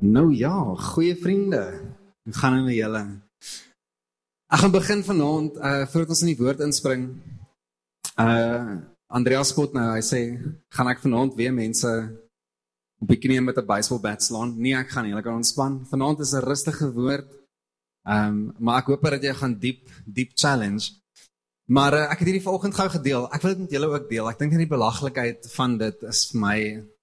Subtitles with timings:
[0.00, 1.80] Nou ja, goeie vriende.
[2.22, 3.02] Hoe gaan dit met julle?
[4.48, 7.02] Ek gaan begin vanaand uh voordat ons in die woord inspring.
[8.16, 8.80] Uh
[9.12, 10.20] Andreas spot nou, hy sê,
[10.72, 11.90] gaan ek vanaand weer mense
[13.02, 14.54] op die knieë met 'n baseballbat slaan?
[14.56, 15.84] Nee, ek gaan nie, ek gaan ontspan.
[15.90, 17.28] Vanaand is 'n rustige woord.
[18.08, 20.96] Ehm, um, maar ek hoop dat jy gaan diep diep challenge.
[21.68, 23.28] Maar uh, ek het hierdie vanoggend gou gedeel.
[23.32, 24.30] Ek wil dit met julle ook deel.
[24.30, 26.58] Ek dink in die belaglikheid van dit is vir my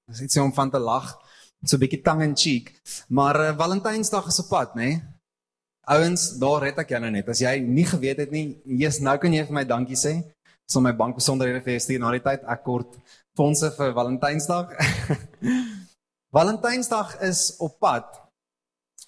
[0.10, 1.27] is iets om van te lag
[1.64, 2.74] so 'n bietjie tang en cheek.
[3.10, 4.82] Maar uh, Valentynsdag is op pad, nê?
[4.82, 5.02] Nee?
[5.88, 7.30] Ouens, daar red ek jou nou net.
[7.32, 10.18] As jy nie geweet het nie, jy's nou kan jy vir my dankie sê.
[10.68, 12.98] So my bank besonderhede vir stuur na die tyd ek kort
[13.40, 14.74] fondse vir Valentynsdag.
[16.36, 18.10] Valentynsdag is op pad.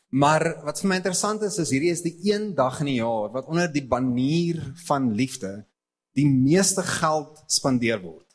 [0.09, 3.27] Maar wat vir my interessant is is hierdie is die een dag in die jaar
[3.35, 5.65] wat onder die banier van liefde
[6.15, 8.28] die meeste geld spandeer word.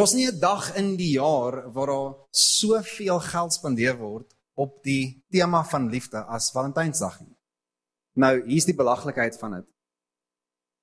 [0.00, 5.24] Daar's nie 'n dag in die jaar waar daar soveel geld spandeer word op die
[5.28, 7.36] tema van liefde as Valentynsdag nie.
[8.14, 9.66] Nou, hier's die belaglikheid van dit.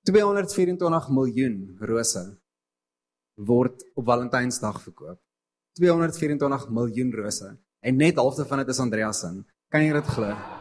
[0.02, 2.38] 224 miljoen rose
[3.34, 5.20] word op Valentynsdag verkoop.
[5.72, 9.44] 224 miljoen rose en net halfte van dit is Andreas se.
[9.68, 10.57] Kan jy dit glo?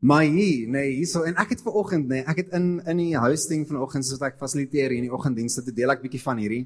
[0.00, 3.02] Maar hier, nee, hierso en ek het ver oggend nê, nee, ek het in in
[3.02, 6.40] die hosting vanoggend soos ek fasiliteer hier in die oggenddienste te deel ek bietjie van
[6.40, 6.62] hierdie.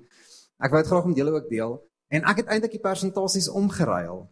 [0.62, 1.74] Ek wou dit graag met julle ook deel
[2.14, 4.22] en ek het eintlik die persentasies omgeruil.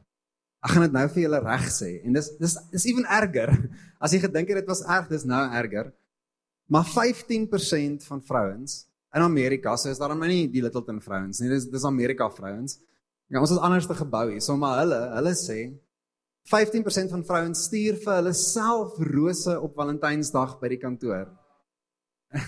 [0.63, 3.51] Ek gaan dit nou vir julle reg sê en dis dis is ewen erger.
[4.03, 5.91] As jy gedink het dit was erg, dis nou erger.
[6.71, 11.51] Maar 15% van vrouens in Amerika, so is daar nou nie die Littleton vrouens nie,
[11.51, 12.79] dis dis Amerika vrouens.
[13.33, 14.41] Ja, ons is anders te gebou hier.
[14.45, 15.73] So maar hulle, hulle sê
[16.51, 21.31] 15% van vrouens stuur vir hulle self rose op Valentynsdag by die kantoor.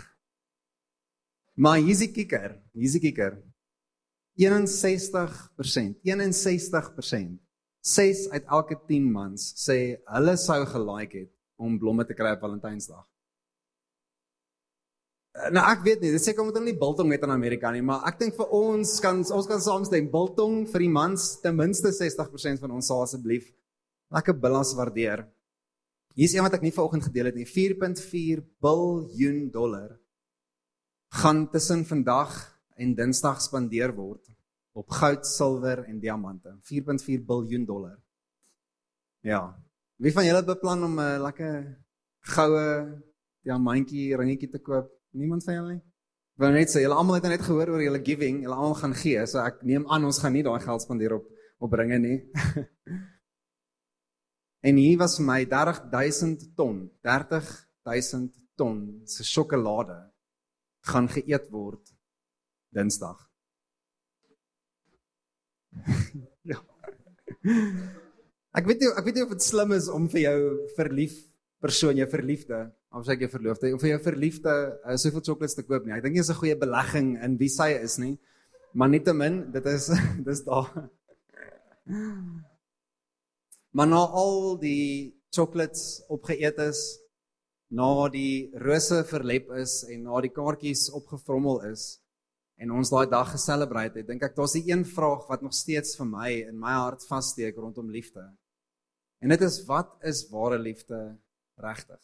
[1.62, 3.38] maar hier's die kikker, hier's die kikker.
[4.40, 7.40] 61%, 61%.
[7.84, 9.76] 6 uit elke 10 mans sê
[10.16, 13.04] hulle sou gelike het om blomme te kry op Valentynsdag.
[15.52, 18.06] Nou ek weet nie, dis seker omdat hulle nie biltong het in Amerika nie, maar
[18.08, 22.62] ek dink vir ons kan ons kan saamstem biltong vir die mans ten minste 60%
[22.64, 23.50] van ons asseblief
[24.12, 25.24] lekker billas waardeer.
[26.14, 27.46] Hier's een wat ek nie vanoggend gedeel het nie.
[27.46, 29.98] 4.4 biljoen dollar
[31.14, 32.32] gaan tussen vandag
[32.76, 34.34] en Dinsdag spandeer word
[34.74, 36.50] op goud, silwer en diamante.
[36.66, 37.94] 4.4 biljoen dollar.
[39.22, 39.54] Ja.
[40.02, 41.78] Wie van julle beplan om 'n uh, lekker
[42.34, 43.02] goue
[43.42, 44.90] diamantjie ringetjie te koop?
[45.10, 45.82] Niemand van julle nie.
[46.34, 49.26] Wou net sê, julle almal het net gehoor oor julle giving, julle almal gaan gee,
[49.26, 52.18] so ek neem aan ons gaan nie daai geld spandeer op op ringe nie.
[54.64, 59.98] En hier was vir my 30000 ton, 30000 ton se sjokolade
[60.88, 61.92] gaan geëet word
[62.74, 63.18] Dinsdag.
[66.50, 66.58] ja.
[68.54, 70.40] Ek weet nie ek weet nie of dit slim is om vir jou
[70.78, 71.14] verlief
[71.64, 72.58] persoon, jou verliefde,
[72.94, 75.94] of sê jou verloofde, om vir jou verliefde uh, soveel chocolates te koop nie.
[75.96, 78.16] Ek dink dit is 'n goeie belegging in wie sy is nie.
[78.74, 79.92] Maar nietemin, dit is
[80.28, 80.72] dis daar.
[83.74, 86.80] Maar na al die chocolates opgeëet is,
[87.74, 91.96] na die rose verlep is en na die kaartjies opgevrommel is
[92.62, 95.96] en ons daai dag geselebreit het, dink ek daar's 'n een vraag wat nog steeds
[95.98, 98.22] vir my in my hart vassteek rondom liefde.
[99.18, 101.18] En dit is wat is ware liefde
[101.56, 102.00] regtig?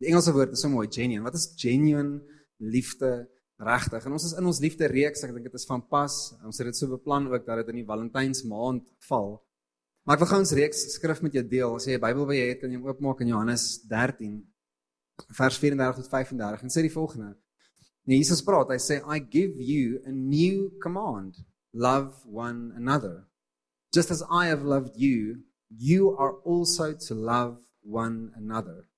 [0.00, 1.22] Die Engelse woord is so mooi, genuine.
[1.22, 2.22] Wat is genuine
[2.56, 4.04] liefde regtig?
[4.04, 6.34] En ons is in ons liefde reeks, ek dink dit is van pas.
[6.42, 9.38] Ons het dit so beplan ook dat dit in die Valentynsmaand val.
[10.04, 11.74] Maar ek wil gou ons reeks skrif met jou deel.
[11.76, 14.46] As jy 'n Bybel by jou het, kan jy hom oopmaak in Johannes 13
[15.36, 17.36] vers 34 tot 35 en sê die volgende.
[18.06, 21.44] Nee, Jesus praat, hy sê I give you a new command.
[21.72, 23.28] Love one another.
[23.92, 28.88] Just as I have loved you, you are also to love one another.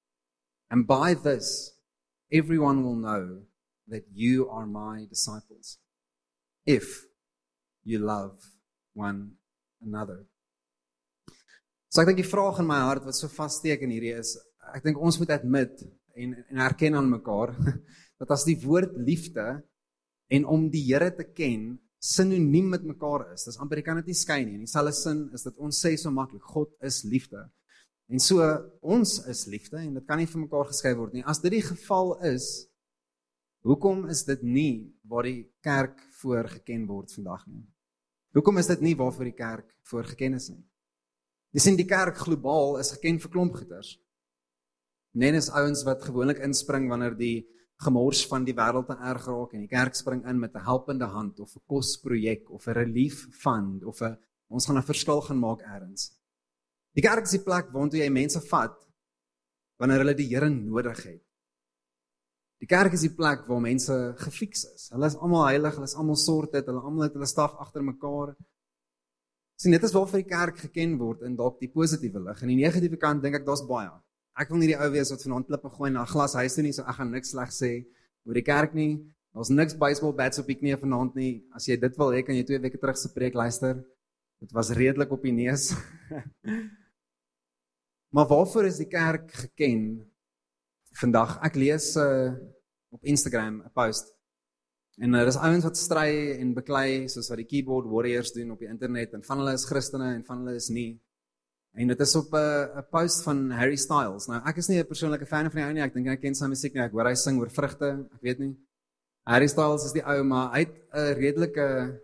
[0.70, 1.76] And by this
[2.32, 3.42] everyone will know
[3.88, 5.78] that you are my disciples.
[6.64, 7.04] If
[7.84, 8.38] you love
[8.94, 9.32] one
[9.82, 10.26] another.
[11.92, 14.30] So ek dink die vraag in my hart wat so vassteek in hierdie is,
[14.72, 15.82] ek dink ons moet admit
[16.16, 17.52] en en erken aan mekaar
[18.22, 19.44] dat as die woord liefde
[20.32, 23.44] en om die Here te ken sinoniem met mekaar is.
[23.44, 24.56] Dis amper jy kan dit nie skei nie.
[24.56, 27.44] In dieselfde sin is dit ons sê so maklik God is liefde.
[28.08, 28.40] En so
[28.80, 31.26] ons is liefde en dit kan nie vir mekaar geskei word nie.
[31.28, 32.48] As dit die geval is,
[33.68, 34.74] hoekom is dit nie
[35.04, 37.66] waar die kerk voor geken word vandag nie?
[38.32, 40.62] Hoekom is dit nie waarvoor die kerk voor geken is nie?
[41.52, 43.98] Dis in die kerk globaal is geken vir klomp goeters.
[45.14, 47.46] Nen is ouens wat gewoonlik inspring wanneer die
[47.84, 51.06] gemors van die wêreld te erg raak en die kerk spring in met 'n helpende
[51.06, 54.16] hand of 'n kosprojek of 'n relief fund of 'n
[54.52, 56.12] Ons gaan 'n verskil gaan maak eers.
[56.92, 58.76] Die kerk is die plek waartoe jy mense vat
[59.80, 61.22] wanneer hulle die Here nodig het.
[62.60, 64.90] Die kerk is die plek waar mense gefiks is.
[64.92, 68.36] Hulle is almal heilig, hulle is almal sorted, hulle almal het hulle staf agter mekaar.
[69.56, 72.42] Sien, dit is waarvoor die kerk geken word in dalk die positiewe lig.
[72.42, 73.90] En die negatiewe kant dink ek daar's baie.
[74.40, 76.64] Ek wil nie die ou wees wat vanaand klippe gooi na 'n glas huis toe
[76.64, 77.72] nie, so ek gaan niks sleg sê
[78.26, 78.98] oor die kerk nie.
[79.34, 81.44] Daar's niks baseball bats op die knie vanaand nie.
[81.54, 83.84] As jy dit wil hê, kan jy twee weke terug se preek luister.
[84.40, 85.72] Dit was redelik op die neus.
[88.14, 90.04] maar waarvoor is die kerk geken
[91.00, 92.32] vandag ek lees uh,
[92.90, 94.12] op Instagram 'n post
[95.02, 98.52] en daar uh, is ouens wat stry en beklei soos wat die keyboard warriors doen
[98.54, 101.00] op die internet en van hulle is Christene en van hulle is nie.
[101.74, 104.28] En dit is op 'n uh, 'n post van Harry Styles.
[104.28, 105.82] Nou ek is nie 'n persoonlike fan van die ou nie.
[105.82, 106.82] Ek dink ek ken sy musiek nie.
[106.82, 108.06] Ek hoor hy sing oor vrugte.
[108.14, 108.56] Ek weet nie.
[109.26, 112.00] Harry Styles is die ou maar hy het 'n redelike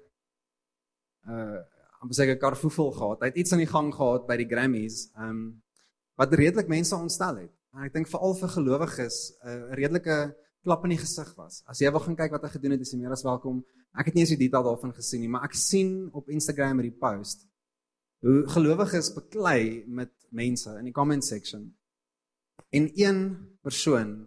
[1.29, 1.59] uh
[2.01, 3.21] amper seker karfoefel gehad.
[3.21, 5.11] Hy het iets aan die gang gehad by die Grammys.
[5.19, 5.63] Um
[6.17, 7.53] wat redelik mense ontstel het.
[7.75, 10.35] En ek dink veral vir gelowiges 'n uh, redelike
[10.69, 11.63] klap in die gesig was.
[11.71, 13.63] As jy wil gaan kyk wat hy gedoen het, is jy meer as welkom.
[13.97, 16.99] Ek het nie eens die detail daarvan gesien nie, maar ek sien op Instagram hierdie
[17.01, 17.47] post
[18.27, 21.69] hoe gelowiges beklei met mense in die comment section.
[22.75, 23.21] En een
[23.63, 24.27] persoon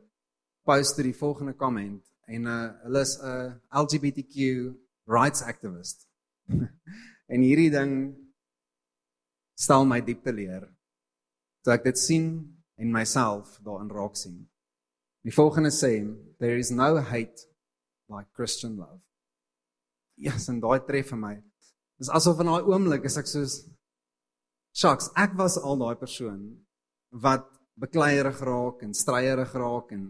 [0.65, 1.99] post die volgende comment
[2.31, 4.35] en uh, hulle is 'n uh, LGBTQ
[5.11, 6.07] rights activist.
[7.33, 8.15] en hierdie ding
[9.59, 10.69] stel my diep te leer.
[11.61, 12.25] Toe ek dit sien
[12.79, 14.47] en myself daarin raak sien.
[15.25, 16.01] Die volgende sê,
[16.39, 17.47] there is no hate
[18.09, 18.99] like Christian love.
[20.17, 21.35] Ja, yes, en daai tref vir my.
[22.01, 23.59] Dis asof in daai oomblik is ek soos
[24.73, 26.41] shucks, ek was al daai persoon
[27.23, 27.47] wat
[27.81, 30.09] bekleierig raak en stryerig raak en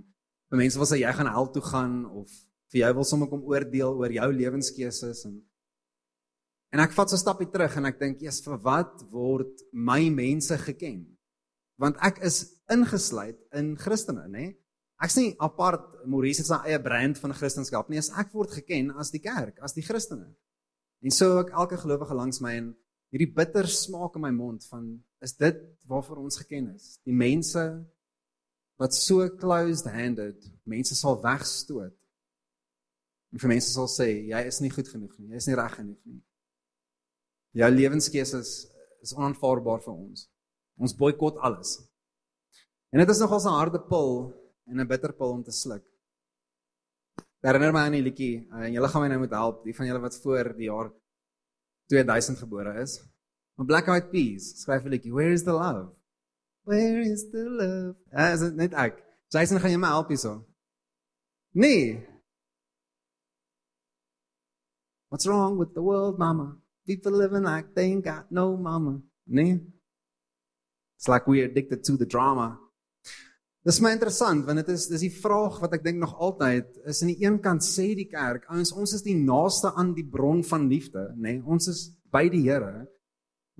[0.51, 2.31] vir mense wil sê jy gaan hel toe gaan of
[2.71, 5.39] vir jou wil sommer kom oordeel oor jou lewenskeuses en
[6.71, 10.09] en ek vat so 'n stapie terug en ek dink, "Jesus, vir wat word my
[10.09, 11.05] mense geken?"
[11.77, 14.55] Want ek is ingesluit in Christene, nê?
[15.01, 19.09] Ek's nie apart Maurice se eie brand van Christendom nie, as ek word geken as
[19.13, 20.29] die kerk, as die Christene.
[21.01, 22.67] En so ek elke gelowige langs my en
[23.11, 24.91] hierdie bitter smaak in my mond van
[25.25, 25.57] is dit
[25.89, 26.99] waarvoor ons geken is.
[27.05, 27.63] Die mense
[28.81, 31.95] wat so closed-handed mense sal wegstoot.
[33.31, 35.79] En vir mense sal sê jy is nie goed genoeg nie, jy is nie reg
[35.79, 36.21] genoeg nie.
[37.57, 38.53] Jou lewenskeuse is
[39.01, 40.27] is onaanvaarbaar vir ons.
[40.77, 41.79] Ons boikot alles.
[42.93, 44.11] En dit is nogal 'n harde pil
[44.69, 45.83] en 'n bitter pil om te sluk.
[47.41, 49.87] Herinner my aan die liedjie uh, en julle gaan my nou moet help, die van
[49.87, 50.91] julle wat voor die jaar
[51.89, 52.99] 2000 gebore is.
[53.57, 55.89] Van Black Eyed Peas skryf 'n liedjie, Where is the love?
[56.63, 57.95] Where is the love?
[58.13, 59.01] Uh, is dit net ek?
[59.33, 60.45] Jason gaan jy my help hierso?
[61.53, 62.07] Nee.
[65.09, 66.61] What's wrong with the world, mama?
[66.85, 69.01] People living like they ain't got no mama.
[69.25, 69.59] Nee.
[70.97, 72.60] It's like we're addicted to the drama.
[73.61, 77.03] Dis my interessant want dit is dis die vraag wat ek dink nog altyd is
[77.03, 80.41] aan die een kant sê die kerk ons ons is die naaste aan die bron
[80.49, 81.35] van liefde nê?
[81.35, 82.87] Nee, ons is by die Here.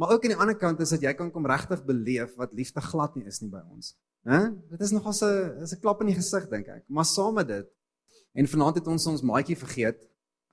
[0.01, 2.81] Maar ook aan die ander kant is dat jy kan kom regtig beleef wat liefde
[2.81, 3.93] glad nie is nie by ons
[4.25, 4.41] hè
[4.73, 6.83] dit is nogal 'n is 'n klap in die gesig dink ek.
[6.89, 7.69] Maar saam met dit
[8.33, 10.01] en vanaand het ons ons maatjie vergeet.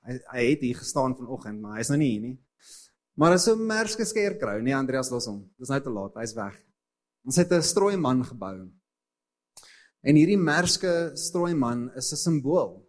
[0.04, 2.38] Hy, hy het hier gestaan vanoggend maar hy's nou nie hier nie.
[3.16, 5.48] Maar so 'n merske skerkrou nee Andreas los hom.
[5.58, 6.60] Dis nou te laat hy's weg.
[7.24, 8.68] Ons het 'n strooi man gebou
[10.06, 12.86] En hierdie merske strooi man is 'n simbool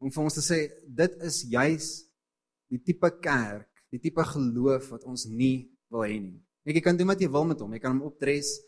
[0.00, 1.86] om vir ons te sê dit is juis
[2.70, 6.40] die tipe kerk, die tipe geloof wat ons nie wil hê nie.
[6.64, 7.72] Ek kan doen wat jy wil met hom.
[7.72, 8.60] Jy kan hom opdres.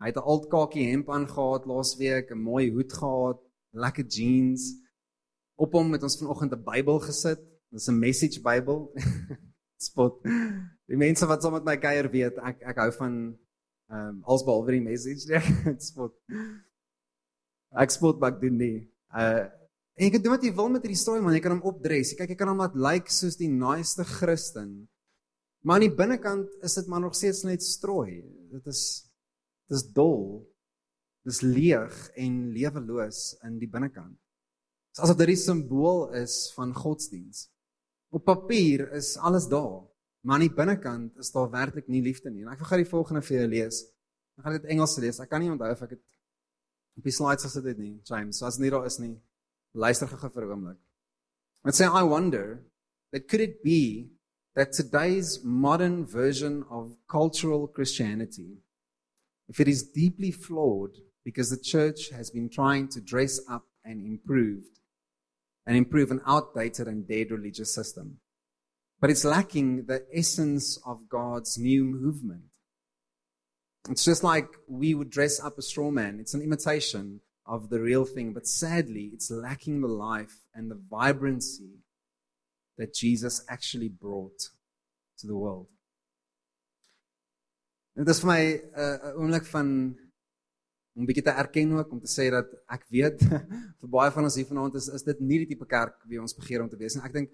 [0.00, 3.40] Hy het 'n alt kakie hemp aangetree laasweek, 'n mooi hoed gehad,
[3.72, 4.74] lekker jeans.
[5.56, 7.40] Op hom het ons vanoggend 'n Bybel gesit.
[7.70, 8.92] Dis 'n message Bybel.
[9.88, 10.22] Spot.
[10.86, 13.38] Die mense wat saam met my kuier weet, ek ek hou van
[13.90, 15.40] ehm um, alsbehalwe die message.
[15.90, 16.14] Spot.
[17.72, 18.78] Ek spot bak doen nie.
[19.14, 19.48] Uh
[19.92, 22.14] en jy kan doen wat jy wil met hierdie storie man, jy kan hom opdres.
[22.16, 24.88] Kyk, jy kan hom laat lyk like soos die naaste Christen.
[25.62, 28.22] Maar aan die binnekant is dit maar nog steeds net strooi.
[28.50, 28.80] Dit is
[29.70, 30.40] dis dol.
[31.28, 34.16] Dis leeg en leweloos in die binnekant.
[34.92, 37.48] Dis asof dit 'n simbool is van godsdiens.
[38.10, 39.84] Op papier is alles daar,
[40.20, 42.42] maar aan die binnekant is daar werklik nie liefde nie.
[42.42, 43.84] En ek gaan die volgende vir jou lees.
[44.36, 45.20] Ek gaan dit Engels lees.
[45.20, 46.02] Ek kan nie onthou of ek dit
[46.96, 48.38] Op die slides nie, James.
[48.38, 49.16] So as nie daar is nie,
[49.74, 50.78] luister gou vir 'n oomblik.
[51.70, 52.64] Say I wonder
[53.12, 54.10] that could it be
[54.54, 58.62] that today's modern version of cultural Christianity
[59.48, 64.20] if it is deeply flawed because the church has been trying to dress up and
[65.66, 68.18] and improve an outdated and dead religious system.
[69.00, 72.51] But it's lacking the essence of God's new movement.
[73.90, 76.20] It's just like we would dress up a straw man.
[76.20, 80.80] It's an imitation of the real thing, but sadly, it's lacking the life and the
[80.88, 81.80] vibrancy
[82.78, 84.50] that Jesus actually brought
[85.18, 85.66] to the world.
[87.96, 89.68] Dit is vir my 'n uh, oomblik van
[90.96, 93.20] om bietjie te erken ook om te sê dat ek weet
[93.80, 96.36] vir baie van ons hier vanaand is is dit nie die tipe kerk wie ons
[96.36, 97.04] begeer om te wees nie.
[97.04, 97.30] Ek dink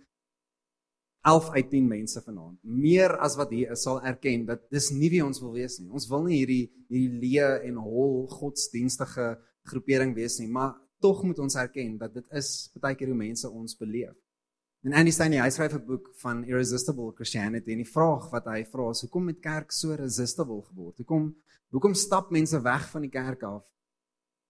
[1.26, 5.10] 11 uit 10 mense vanaand, meer as wat hier is, sal erken dat dis nie
[5.10, 5.90] wie ons wil wees nie.
[5.90, 9.34] Ons wil nie hierdie hierdie leë en hol godsdienstige
[9.68, 13.50] groepering wees nie, maar tog moet ons erken dat dit is baie keer hoe mense
[13.50, 14.16] ons beleef.
[14.86, 18.64] En Andy Stein hy skryf 'n boek van Irresistible Christianity en die vraag wat hy
[18.64, 20.96] vra is hoekom het kerk so resistible geword?
[20.98, 21.34] Hoekom
[21.70, 23.64] hoekom stap mense weg van die kerk af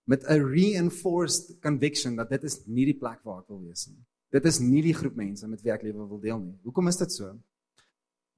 [0.04, 4.04] met 'n reinforced conviction dat dit is nie die plek waar ek wil wees nie.
[4.34, 6.56] Dit is nie die groep mense met wie ek lewe wil deel nie.
[6.68, 7.32] Hoekom is dit so?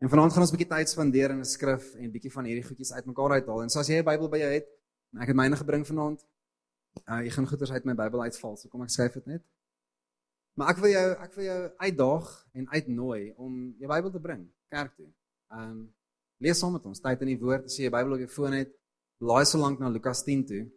[0.00, 2.64] En vanaand gaan ons 'n bietjie tyd spandeer in 'n skrif en bietjie van hierdie
[2.64, 3.62] goedjies uitmekaar uithaal.
[3.62, 4.68] En so as jy 'n Bybel by jou het,
[5.20, 6.24] ek het myne gebring vanaand.
[7.06, 8.56] Uh, ek gaan goeders uit my Bybel uitval.
[8.56, 9.42] So kom ek skryf dit net.
[10.54, 14.48] Maar ek wil jou ek wil jou uitdaag en uitnooi om jou Bybel te bring
[14.68, 15.08] kerk toe.
[15.50, 15.94] Ehm um,
[16.38, 18.52] lees saam met ons tyd in die woord, as jy jou Bybel op jou foon
[18.52, 18.70] het,
[19.20, 20.70] laai so lank na Lukas 10 toe.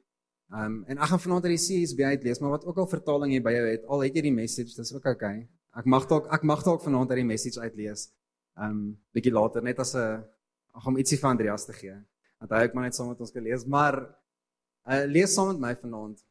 [0.54, 2.90] Ehm um, en ek gaan vanaand uit die CSB uit lees, maar wat ook al
[2.90, 5.48] vertaling jy by jou het, al het jy die message, dis ook okay.
[5.74, 8.10] Ek mag dalk ek mag dalk vanaand uit die message uitlees.
[8.58, 8.84] Ehm um,
[9.18, 10.22] bietjie later net as 'n
[10.74, 11.96] ag om ietsie van Andreas te gee.
[12.40, 13.96] Want hy het maar net saam met ons gelees, maar
[14.86, 16.22] uh, lees saam met my vanaand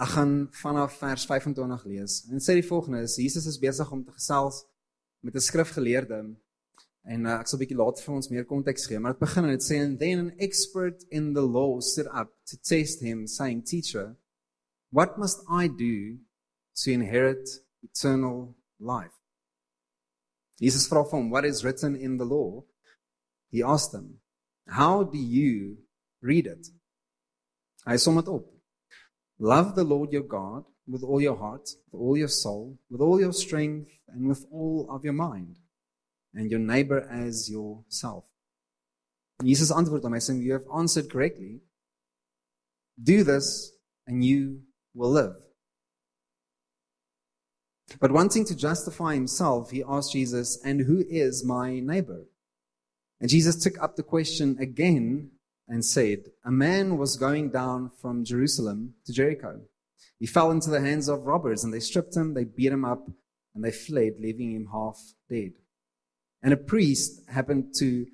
[0.00, 2.22] Ek gaan vanaf vers 25 lees.
[2.30, 4.64] En sê die volgende is Jesus is besig om te gesels
[5.20, 6.36] met 'n skrifgeleerde
[7.04, 9.64] en uh, ek sal later vir ons meer konteks gee, maar dit begin en dit
[9.64, 14.16] sê and then an expert in the law stood up to test him saying teacher
[14.90, 16.18] what must I do
[16.84, 17.48] to inherit
[17.82, 19.16] eternal life?
[20.60, 22.62] Jesus vra hom what is written in the law?
[23.50, 24.20] He asked him
[24.68, 25.78] how do you
[26.20, 26.68] read it?
[27.84, 28.46] Hy som dit op.
[29.42, 33.18] Love the Lord your God with all your heart, with all your soul, with all
[33.18, 35.56] your strength, and with all of your mind,
[36.34, 38.24] and your neighbor as yourself.
[39.42, 41.62] Jesus answered hom, saying, "You have answered correctly.
[43.02, 43.72] Do this
[44.06, 44.62] and you
[44.94, 45.36] will live."
[48.00, 52.26] But wanting to justify himself, he asked Jesus, "And who is my neighbor?"
[53.20, 55.32] And Jesus took up the question again
[55.68, 59.62] and said, A man was going down from Jerusalem to Jericho.
[60.18, 63.08] He fell into the hands of robbers, and they stripped him, they beat him up,
[63.54, 65.52] and they fled, leaving him half dead.
[66.42, 68.06] And a priest happened to,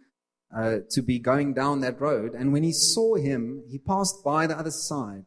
[0.55, 4.47] uh, to be going down that road, and when he saw him, he passed by
[4.47, 5.25] the other side.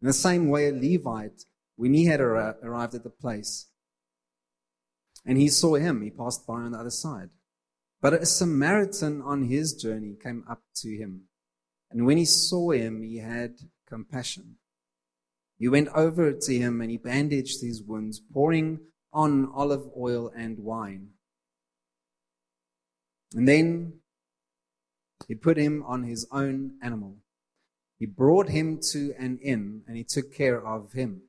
[0.00, 1.44] In the same way, a Levite,
[1.76, 3.68] when he had ar- arrived at the place,
[5.24, 7.30] and he saw him, he passed by on the other side.
[8.00, 11.22] But a Samaritan on his journey came up to him.
[11.90, 13.56] And when he saw him, he had
[13.88, 14.56] compassion.
[15.58, 18.80] He went over to him and he bandaged his wounds, pouring
[19.12, 21.08] on olive oil and wine.
[23.34, 24.00] And then
[25.28, 27.16] he put him on his own animal.
[27.98, 31.22] He brought him to an inn and he took care of him.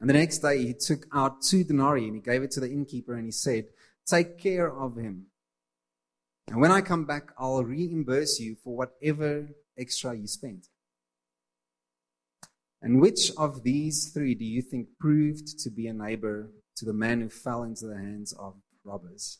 [0.00, 2.70] And the next day he took out two denarii and he gave it to the
[2.70, 3.66] innkeeper and he said,
[4.06, 5.26] Take care of him.
[6.48, 10.66] And when I come back, I'll reimburse you for whatever extra you spent.
[12.82, 16.94] And which of these three do you think proved to be a neighbor to the
[16.94, 19.38] man who fell into the hands of robbers?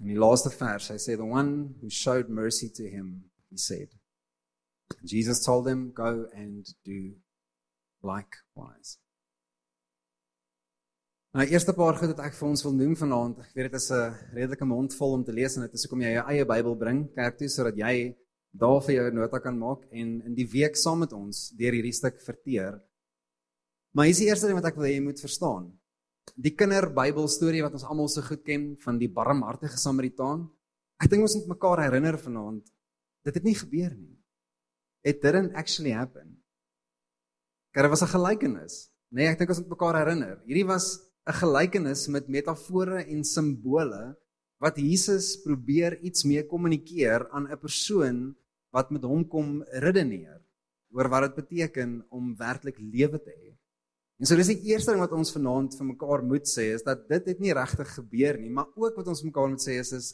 [0.00, 0.90] And he lost the vers.
[0.90, 3.88] I say, the one who showed mercy to him, he said.
[5.04, 7.14] Jesus told him, go and do
[8.02, 8.98] likewise.
[11.36, 13.42] Nou eerste paar goed wat ek vir ons wil noem vanaand.
[13.44, 16.00] Ek weet dit is 'n redelike mond vol om te lees en dit is hoekom
[16.00, 18.16] jy jou eie Bybel bring kerk toe sodat jy
[18.50, 21.92] daar vir jou nota kan maak en in die week saam met ons deur hierdie
[21.92, 22.80] stuk verteer.
[23.92, 25.77] Maar hier is die eerste ding wat ek wil hê jy moet verstaan.
[26.36, 30.48] Die kinder Bybel storie wat ons almal so goed ken van die barmhartige Samaritaan.
[31.00, 32.66] Ek dink ons moet mekaar herinner vanaand
[33.28, 34.16] dit het nie gebeur nie.
[35.06, 36.38] It didn't actually happen.
[37.74, 38.90] Daar was 'n gelykenis.
[39.10, 40.40] Nee, ek dink ons moet mekaar herinner.
[40.44, 44.16] Hierdie was 'n gelykenis met metafore en simbole
[44.58, 48.36] wat Jesus probeer iets mee kommunikeer aan 'n persoon
[48.70, 50.42] wat met hom kom redeneer
[50.90, 53.47] oor wat dit beteken om werklik lewe te hê.
[54.18, 57.04] En so dis die eerste ding wat ons vanaand vir mekaar moet sê is dat
[57.10, 60.08] dit het nie regtig gebeur nie, maar ook wat ons mekaar moet sê is is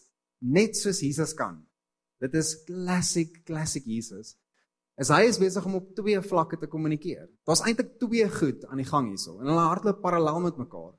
[0.44, 1.62] net soos Jesus kan.
[2.20, 4.34] Dit is classic classic Jesus.
[5.00, 7.26] As hy is besig om op twee vlakke te kommunikeer.
[7.48, 10.92] Daar's eintlik twee goed aan die gang hierso en hulle hardloop parallel met mekaar.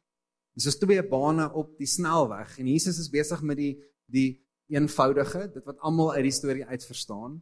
[0.57, 3.73] Dis is twee bane op die snelweg en Jesus is besig met die
[4.11, 4.29] die
[4.73, 7.37] eenvoudige, dit wat almal uit die storie uit verstaan.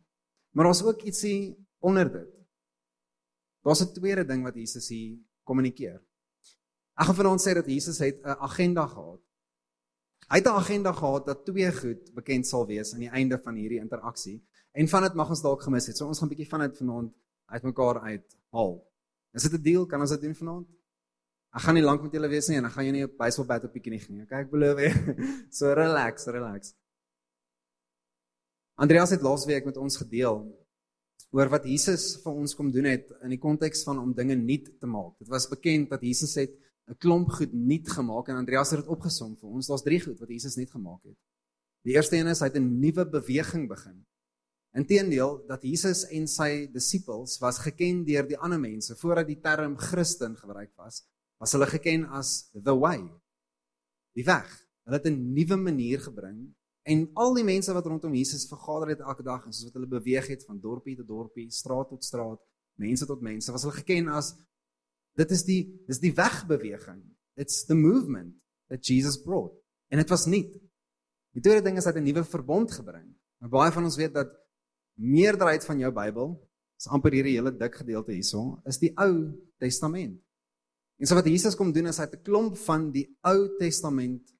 [0.51, 2.31] Maar daar's ook ietsie onder dit.
[3.63, 6.01] Daar's 'n tweede ding wat Jesus hier kommunikeer.
[6.93, 9.21] Ek gaan ons sê dat Jesus het 'n agenda gehad.
[10.29, 13.55] Hy het 'n agenda gehad dat twee goed bekend sal wees aan die einde van
[13.55, 14.43] hierdie interaksie.
[14.71, 15.97] En van dit mag ons dalk gemis het.
[15.97, 17.13] So ons gaan 'n bietjie van dit vanaand
[17.45, 18.91] uitmekaar uithaal.
[19.33, 19.85] Is dit 'n deal?
[19.85, 20.67] Kan ons dit doen vanaand?
[21.53, 23.47] Ek gaan nie lank met julle wees nie en ek gaan jou nie op baseball
[23.47, 24.23] bat op die knie nie.
[24.23, 24.91] Okay, ek beloof jy.
[25.57, 26.73] So relax, relax.
[28.75, 30.62] Andreas het laasweek met ons gedeel
[31.33, 34.69] oor wat Jesus vir ons kom doen het in die konteks van om dinge nuut
[34.79, 35.15] te maak.
[35.17, 36.53] Dit was bekend dat Jesus het
[36.87, 39.67] 'n klomp goed nuut gemaak en Andreas het dit opgesom vir ons.
[39.67, 41.17] Daar's drie goed wat Jesus nuut gemaak het.
[41.83, 44.05] Die eerste een is hy het 'n nuwe beweging begin.
[44.73, 49.77] Inteendeel dat Jesus en sy disippels was geken deur die ander mense voordat die term
[49.77, 51.03] Christen gebruik was,
[51.39, 53.01] was hulle geken as the way.
[54.13, 54.67] Die weg.
[54.85, 58.99] Hulle het 'n nuwe manier gebring en al die mense wat rondom Jesus vergader het
[58.99, 62.41] elke dag en soos wat hulle beweeg het van dorpie tot dorpie, straat tot straat,
[62.79, 64.33] mense tot mense, was hulle geken as
[65.19, 67.01] dit is die dis die wegbeweging.
[67.39, 68.35] It's the movement
[68.69, 69.55] that Jesus brought.
[69.89, 70.47] En dit was nie.
[71.33, 73.13] Die tweede ding is dat 'n nuwe verbond gebring.
[73.37, 74.31] Maar baie van ons weet dat
[74.93, 80.19] meerderheid van jou Bybel, is amper hierdie hele dik gedeelte hierso, is die Ou Testament.
[80.99, 84.32] En so wat Jesus kom doen is hy het 'n klomp van die Ou Testament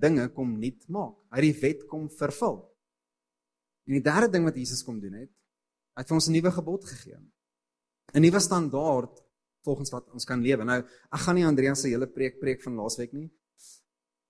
[0.00, 1.16] dinge kom nuut maak.
[1.30, 2.58] Hy het die wet kom vervul.
[3.84, 5.30] En die derde ding wat Jesus kom doen het,
[5.94, 7.18] hy het vir ons 'n nuwe gebod gegee.
[8.14, 9.22] 'n Nuwe standaard
[9.64, 10.64] volgens wat ons kan lewe.
[10.64, 10.80] Nou,
[11.12, 13.30] ek gaan nie Andreas se hele preek preek van laasweek nie.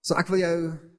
[0.00, 0.56] So ek wil jou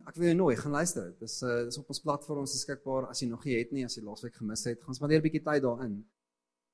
[0.08, 1.16] ek wil jou nooi, gaan luister.
[1.20, 4.04] Dis uh dis op ons platform beskikbaar as jy nog nie het nie, as jy
[4.04, 6.06] laasweek gemis het, gaan spandeer 'n bietjie tyd daarin.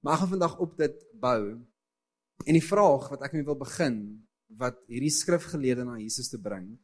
[0.01, 1.59] Maar ek gaan vandag op dit bou.
[2.45, 4.27] En die vraag wat ek mee wil begin
[4.57, 6.79] wat hierdie skrifgeleerde na Jesus te bring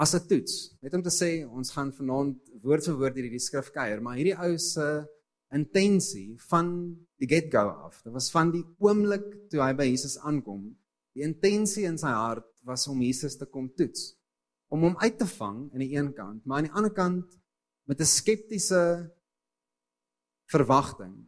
[0.00, 0.54] as 'n toets.
[0.82, 4.38] Net om te sê ons gaan vanaand woord vir woord hierdie skrif kuier, maar hierdie
[4.38, 4.86] ou se
[5.52, 8.02] intensie van die get go af.
[8.02, 10.76] Dit was van die oomblik toe hy by Jesus aankom.
[11.14, 14.14] Die intensie in sy hart was om Jesus te kom toets
[14.70, 17.38] om hom uit te vang aan die een kant, maar aan die ander kant
[17.90, 19.10] met 'n skeptiese
[20.46, 21.26] verwagting.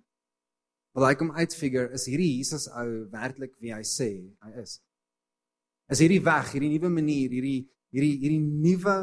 [0.95, 4.11] Wil hy kom uitfigure is hierdie Jesus ou werklik wie hy sê
[4.45, 4.81] hy is?
[5.91, 8.97] Is hierdie weg, hierdie nuwe manier, hierdie hierdie hierdie nuwe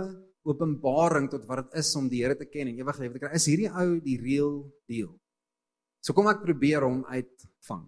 [0.49, 3.32] openbaring tot wat dit is om die Here te ken en ewig lewe te kry,
[3.38, 4.54] is hierdie ou die real
[4.89, 5.13] deal?
[6.02, 7.86] So kom ek probeer hom uitvang.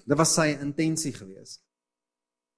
[0.00, 1.60] Dit was sy intensie geweest.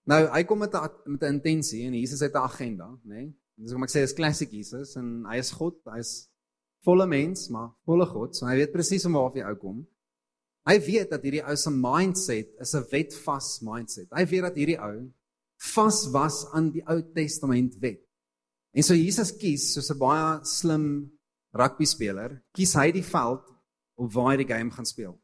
[0.09, 3.15] Nou, hy kom met 'n met 'n intensie en Jesus het 'n agenda, nê?
[3.15, 3.33] Nee?
[3.57, 6.29] Dis kom ek sê is klassiek Jesus en hy is God, hy is
[6.85, 9.87] volle mens, maar volle God, so hy weet presies om waar hy uitkom.
[10.67, 14.09] Hy weet dat hierdie ou se mindset is 'n wetvas mindset.
[14.11, 15.12] Hy weet dat hierdie ou
[15.62, 18.01] vas was aan die Ou Testament wet.
[18.72, 20.87] En so Jesus kies soos 'n baie slim
[21.53, 23.44] rugby speler, kies hy die veld
[23.96, 25.20] op waar hy die game gaan speel.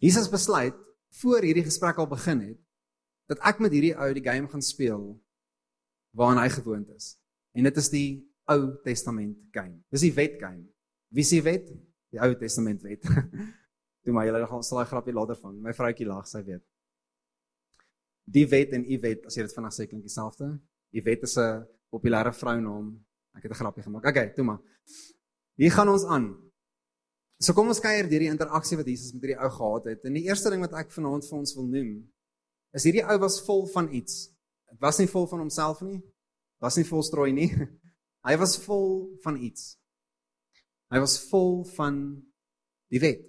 [0.00, 0.74] Jesus besluit
[1.20, 2.58] voor hierdie gesprek al begin het
[3.30, 5.20] dat ek met hierdie ou die game gaan speel
[6.16, 7.16] waaraan hy gewoond is.
[7.54, 8.10] En dit is die
[8.50, 9.78] Ou Testament game.
[9.90, 10.66] Dis die wet game.
[11.14, 11.68] Wie sê wet?
[12.10, 13.06] Die Ou Testament wet.
[14.02, 15.60] Toe maar julle gaan sal daai grappie later van.
[15.62, 16.64] My vroutjie lag, sy weet.
[18.24, 20.52] Die wet en u wet, as jy dit vanaand sê klink dieselfde.
[20.92, 23.04] Die wet is 'n populêre vrounaam.
[23.36, 24.04] Ek het 'n grappie gemaak.
[24.04, 24.60] Okay, toe maar.
[25.56, 26.36] Hier gaan ons aan.
[27.40, 30.04] So kom ons kyk deur die interaksie wat Jesus met hierdie ou gehad het.
[30.04, 32.12] En die eerste ding wat ek vanaand vir ons wil noem,
[32.72, 34.30] is hierdie ou was vol van iets.
[34.70, 36.00] Dit was nie vol van homself nie.
[36.60, 37.50] Was nie vol strooi nie.
[38.26, 39.76] Hy was vol van iets.
[40.92, 41.96] Hy was vol van
[42.92, 43.24] die wet.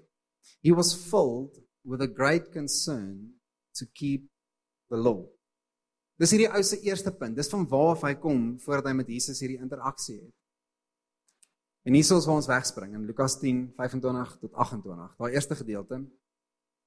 [0.62, 3.40] He was filled with a great concern
[3.80, 4.30] to keep
[4.98, 5.22] law.
[6.22, 7.36] Dis hierdie ou se eerste punt.
[7.36, 10.34] Dis van waar af hy kom voordat hy met Jesus hierdie interaksie het.
[11.84, 15.16] En hier is waar ons wegspring in Lukas 10:25 tot 28.
[15.18, 16.04] Daai eerste gedeelte.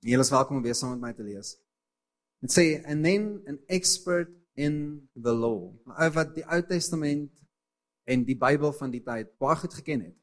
[0.00, 1.56] Julle is welkom om weer saam met my te lees.
[2.40, 5.72] Dit sê and then an expert in the law.
[5.86, 7.32] Oor wat die Ou Testament
[8.06, 10.16] en die Bybel van die tyd baie goed geken het.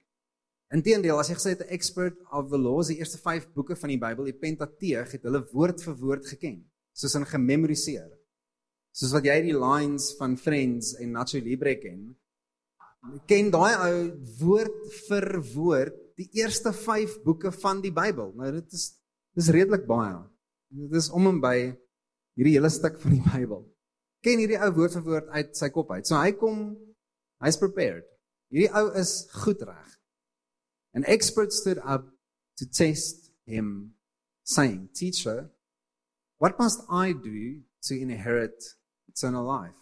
[0.74, 3.90] Inteendeel, as jy gesê het 'n expert of the law, die eerste 5 boeke van
[3.90, 6.64] die Bybel, die Pentateeg, het hulle woord vir woord geken,
[6.94, 8.10] soos in gememoriseer.
[8.94, 12.12] Soos wat jy die lines van Friends en Nacho Libre ken.
[13.28, 13.96] Ken daai ou
[14.40, 14.78] woord
[15.10, 18.32] vir woord die eerste 5 boeke van die Bybel.
[18.38, 18.92] Nou dit is
[19.34, 20.16] dis redelik baie.
[20.74, 21.58] Dit is om en by
[22.38, 23.66] hierdie hele stuk van die Bybel.
[24.24, 26.06] Ken hierdie ou woord vir woord uit sy kop uit.
[26.08, 26.62] So hy kom
[27.44, 28.06] hy's prepared.
[28.54, 29.98] Hierdie ou is goed reg.
[30.94, 32.06] An expert stood up
[32.62, 33.96] to test him
[34.46, 35.50] saying, "Teacher,
[36.44, 38.60] what must I do to inherit
[39.08, 39.80] eternal life?"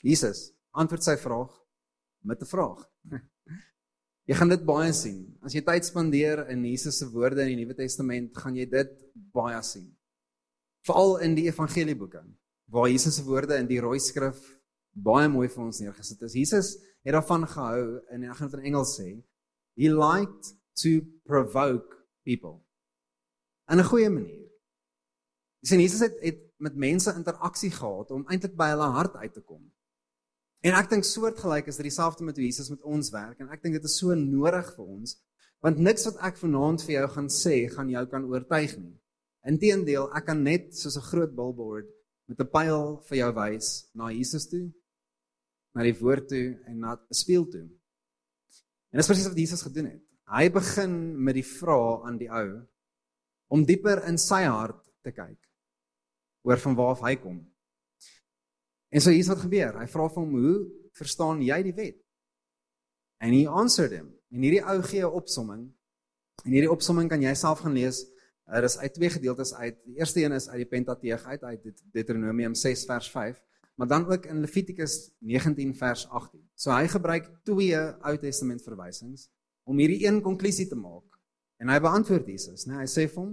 [0.00, 1.52] Jesus antwoord sy vraag
[2.24, 2.86] met 'n vraag.
[4.28, 5.22] Jy gaan dit baie sien.
[5.40, 8.90] As jy tyd spandeer in Jesus se woorde in die Nuwe Testament, gaan jy dit
[9.32, 9.86] baie sien.
[10.84, 12.20] Veral in die evangelieboeke
[12.68, 14.36] waar Jesus se woorde in die rooi skrif
[14.92, 16.36] baie mooi vir ons neergesit is.
[16.36, 16.74] Jesus
[17.06, 19.08] het daarvan gehou en ek gaan dit in Engels sê,
[19.80, 21.96] he liked to provoke
[22.28, 22.58] people.
[23.68, 24.48] In 'n goeie manier.
[25.60, 29.32] Jy sien Jesus het, het met mense interaksie gehad om eintlik by hulle hart uit
[29.32, 29.62] te kom.
[30.66, 33.62] En ek dink soortgelyk is dit dieselfde met hoe Jesus met ons werk en ek
[33.62, 35.18] dink dit is so nodig vir ons
[35.62, 38.94] want niks wat ek vanaand vir jou gaan sê gaan jou kan oortuig nie.
[39.46, 41.88] Inteendeel, ek kan net soos 'n groot billboard
[42.28, 44.70] met 'n pyl vir jou wys na Jesus toe,
[45.74, 47.66] na die woord toe en na 'n spieël toe.
[48.92, 50.02] En dis presies wat Jesus gedoen het.
[50.26, 52.66] Hy begin met die vraag aan die ou
[53.48, 55.38] om dieper in sy hart te kyk
[56.46, 57.38] oor van waar hy kom.
[58.88, 59.76] En so hier's wat gebeur.
[59.76, 61.98] Hy vra vir hom, "Hoe verstaan jy die wet?"
[63.20, 64.14] And he answered him.
[64.30, 65.72] En hierdie ou gee 'n opsomming.
[66.44, 68.04] En hierdie opsomming kan jy self gaan lees.
[68.48, 69.76] Dit is uit twee gedeeltes uit.
[69.84, 73.42] Die eerste een is uit die Pentateeg uit uit Deuteronomium 6 vers 5,
[73.74, 76.50] maar dan ook in Levitikus 19 vers 18.
[76.54, 79.28] So hy gebruik twee Ou Testament verwysings
[79.64, 81.17] om hierdie een konklusie te maak.
[81.58, 82.76] En hy beantwoord Jesus, né?
[82.76, 83.32] Nee, hy sê vir hom,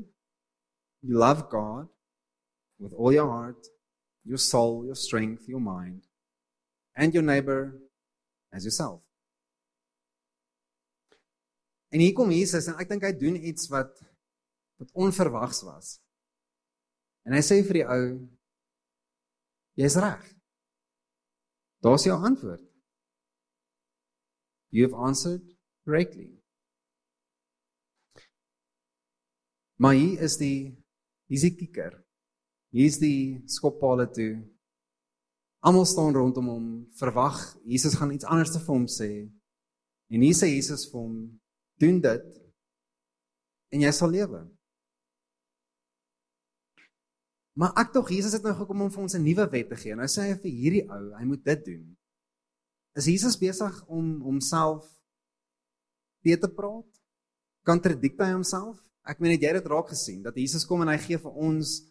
[1.02, 1.90] "You love God
[2.80, 3.68] with all your heart,
[4.24, 6.08] your soul, your strength, your mind,
[6.96, 7.80] and your neighbor
[8.52, 9.02] as yourself.
[11.92, 13.94] En hier kom Jesus en ek dink hy doen iets wat
[14.76, 15.94] wat onverwags was.
[17.24, 18.08] En hy sê vir die ou
[19.80, 20.26] jy's reg.
[21.86, 22.64] Daar's jou antwoord.
[24.76, 25.46] You have answered
[25.86, 26.34] correctly.
[29.76, 30.76] Maar hier is die
[31.28, 31.98] hier's die kikker.
[32.76, 34.44] Hier's die skoppale toe.
[35.66, 36.68] Almal staan rondom hom,
[37.00, 39.10] verwag Jesus gaan iets anders te vir hom sê.
[40.14, 41.16] En hier sê Jesus vir hom:
[41.82, 42.28] "Doen dit
[43.74, 44.46] en jy sal lewe."
[47.56, 49.96] Maar ek tog Jesus het nou gekom om vir ons 'n nuwe wet te gee.
[49.96, 51.98] Nou sê hy vir hierdie ou, hy moet dit doen.
[52.96, 54.86] Is Jesus besig om homself
[56.24, 57.02] te praat?
[57.64, 58.85] Kontradik hy homself?
[59.06, 61.82] Ek meen het jy dit raak gesien dat Jesus kom en hy gee vir ons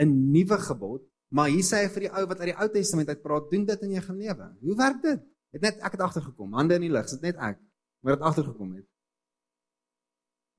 [0.00, 3.08] 'n nuwe gebod, maar hier sê hy vir die ou wat uit die Ou Testament
[3.08, 4.46] uit praat, doen dit jy gaan lewe.
[4.60, 5.20] Hoe werk dit?
[5.52, 7.58] Het net ek het agtergekom, hande in die lug, dit net ek,
[8.00, 8.86] maar dit agtergekom het.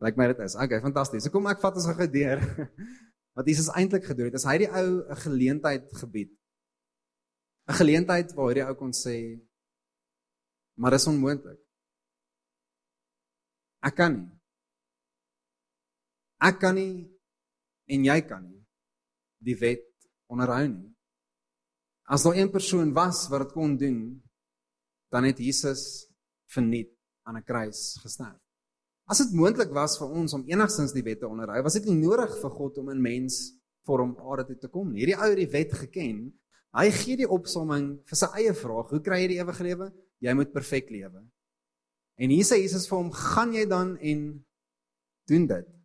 [0.03, 0.56] Lyk my dit is.
[0.56, 1.23] Okay, fantasties.
[1.23, 2.41] So kom ek vat ons gou deur.
[3.38, 6.32] Wat Jesus eintlik gedoen het, is hy die ou 'n geleentheid gebied.
[7.69, 9.39] 'n Geleentheid waar hierdie ou kon sê
[10.75, 11.60] maar dis onmoontlik.
[13.84, 14.33] Ek kan nie.
[16.43, 17.06] Ek kan nie
[17.93, 18.60] en jy kan nie
[19.43, 19.86] die wet
[20.32, 20.89] onderhou nie.
[22.12, 23.99] As daar een persoon was wat dit kon doen,
[25.12, 26.08] dan het Jesus
[26.51, 26.91] verniet
[27.23, 28.39] aan 'n kruis gesterf.
[29.08, 31.99] As dit moontlik was vir ons om enigstens die wet te onderhou, was dit nie
[32.08, 33.53] nodig vir God om in mens
[33.86, 35.03] vorm aarde toe te kom nie.
[35.03, 36.39] Hierdie ou het die wet geken.
[36.73, 39.93] Hy gee die opsomming vir sy eie vraag: Hoe kry jy die ewige lewe?
[40.19, 41.21] Jy moet perfek lewe.
[42.15, 44.45] En hier sê Jesus vir hom: "Gaan jy dan en
[45.27, 45.83] doen dit?"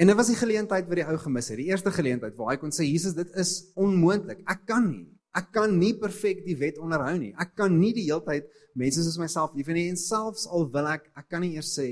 [0.00, 1.58] En dit was die geleentheid wat die ou gemis het.
[1.60, 4.40] Die eerste geleentheid waar hy kon sê Jesus, dit is onmoontlik.
[4.48, 5.10] Ek kan nie.
[5.36, 7.34] Ek kan nie perfek die wet onderhou nie.
[7.38, 8.48] Ek kan nie die heeltyd
[8.80, 11.86] mense soos myself lief hê en selfs al wil ek, ek kan nie eers sê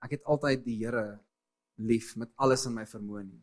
[0.00, 1.04] ek het altyd die Here
[1.76, 3.42] lief met alles in my vermoë nie.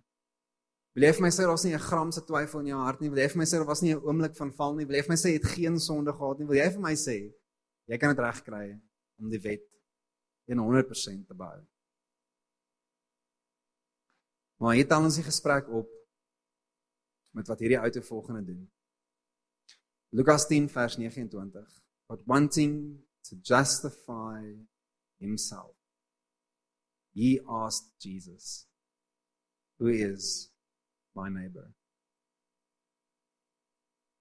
[0.98, 3.10] Wil jy vir my sê daar's nie 'n gram se twyfel in jou hart nie?
[3.10, 4.86] Wil jy vir my sê daar was nie 'n oomblik van val nie?
[4.86, 6.48] Wil jy vir my sê jy het geen sonde gehad nie?
[6.48, 7.34] Wil jy vir my sê
[7.88, 8.82] jy kan dit regkry
[9.20, 9.64] om die wet
[10.48, 11.62] 100% te behou?
[14.58, 15.90] Maar hier tel ons die gesprek op
[17.38, 18.64] met wat hierdie ouete volgende doen.
[20.10, 21.84] Lukas 10 vers 29.
[22.08, 24.56] But wanting to justify
[25.20, 25.76] himself.
[27.14, 28.68] He asked Jesus,
[29.80, 30.50] who is
[31.14, 31.74] my neighbor?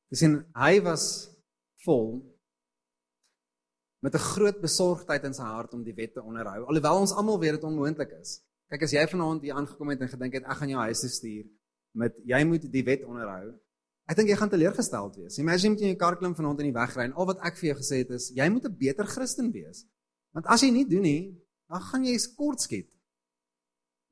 [0.09, 1.29] Dis en hy was
[1.85, 2.22] vol
[4.05, 7.40] met 'n groot besorgdheid in sy hart om die wet te onderhou, alhoewel ons almal
[7.40, 8.40] weet dit onmoontlik is.
[8.72, 11.11] Kyk as jy vanaand hier aangekom het en gedink het ek gaan jou huis toe
[11.12, 11.44] stuur
[11.96, 13.55] met jy moet die wet onderhou.
[14.11, 15.38] Ek dink jy gaan teleurgesteld wees.
[15.42, 17.40] Imagine met jy in jou kar klim vanaand in die weg ry en al wat
[17.46, 19.87] ek vir jou gesê het is jy moet 'n beter Christen wees.
[20.35, 21.22] Want as jy nie doen nie,
[21.70, 22.90] dan gaan jy kort skiet.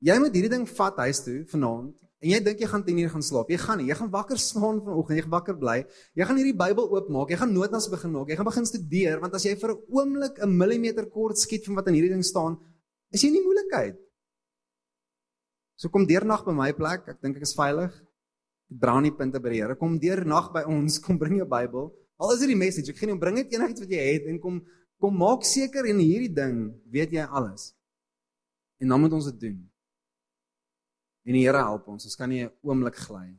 [0.01, 3.09] Jy moet hierdie ding vat huis toe vanaand en jy dink jy gaan 10 uur
[3.09, 3.49] gaan slaap.
[3.49, 5.85] Jy gaan nie, jy gaan wakker staan vanoggend, jy gaan wakker bly.
[6.15, 9.33] Jy gaan hierdie Bybel oopmaak, jy gaan notas begin maak, jy gaan begin studeer want
[9.33, 12.57] as jy vir 'n oomblik 'n millimeter kort skiet van wat in hierdie ding staan,
[13.11, 14.04] is jy nie moeilikheid.
[15.75, 17.93] So kom deernag by my plek, ek dink ek is veilig.
[18.65, 19.75] dra nie punte by die Here.
[19.77, 21.91] Kom deur nag by ons, kom bring jou Bybel.
[22.17, 24.41] Al is dit die message, ek gee nie bring net enigiets wat jy het en
[24.41, 24.63] kom
[25.03, 27.73] kom maak seker in hierdie ding weet jy alles.
[28.79, 29.57] En dan moet ons dit doen.
[31.27, 32.05] En die Here help ons.
[32.07, 33.35] Ons kan nie 'n oomblik gly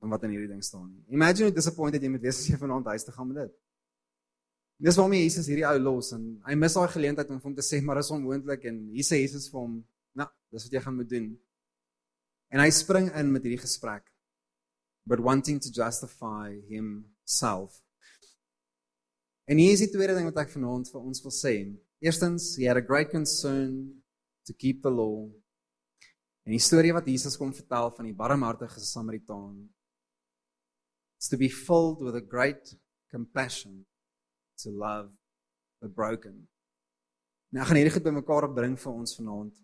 [0.00, 1.02] van wat in hierdie ding staan nie.
[1.08, 3.52] Imagine hoe disappointed jy moet wees as jy vanaand huis toe gaan met dit.
[4.82, 7.80] Dis waarom Jesus hierdie ou los en hy mis daai geleentheid om hom te sê
[7.80, 11.08] maar is onmoontlik en hier sê Jesus vir hom, "Nou, dis wat jy gaan moet
[11.08, 11.28] doen."
[12.52, 14.12] En hy spring in met hierdie gesprek
[15.04, 17.82] but wanting to justify himself.
[19.44, 21.54] En hier is die tweede ding wat ek vanaand vir ons wil sê.
[22.02, 24.02] Eerstens, he had a great concern
[24.46, 25.26] to keep the law.
[26.46, 29.68] En die storie wat Jesus kom vertel van die barmhartige Samaritaan
[31.22, 32.74] is to be filled with a great
[33.10, 33.84] compassion
[34.62, 35.10] to love
[35.82, 36.48] the broken.
[37.54, 39.54] Nou gaan hierdie goed bymekaar bring vir ons vanaand.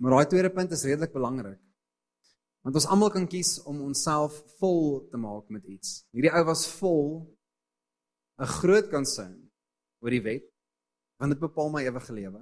[0.00, 1.60] Maar daai tweede punt is redelik belangrik.
[2.64, 6.02] Want ons almal kan kies om onsself vol te maak met iets.
[6.16, 7.28] Hierdie ou was vol
[8.40, 9.36] 'n groot concern
[10.00, 10.46] oor die wet
[11.20, 12.40] want dit bepaal my ewige lewe.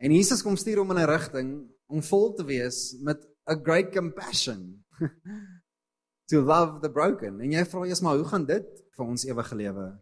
[0.00, 1.50] En Jesus kom stuur hom in 'n rigting
[1.86, 4.84] om vol te wees met a great compassion
[6.30, 7.40] to love the broken.
[7.40, 8.66] En jy vra jy's maar hoe gaan dit
[8.96, 10.00] vir ons ewige lewe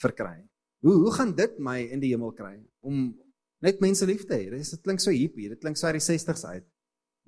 [0.00, 0.48] verkry?
[0.80, 3.12] Hoe hoe gaan dit my in die hemel kry om
[3.62, 4.50] net mense lief te hê?
[4.50, 6.66] Dit klink so hippie, dit klink so uit die 60s uit.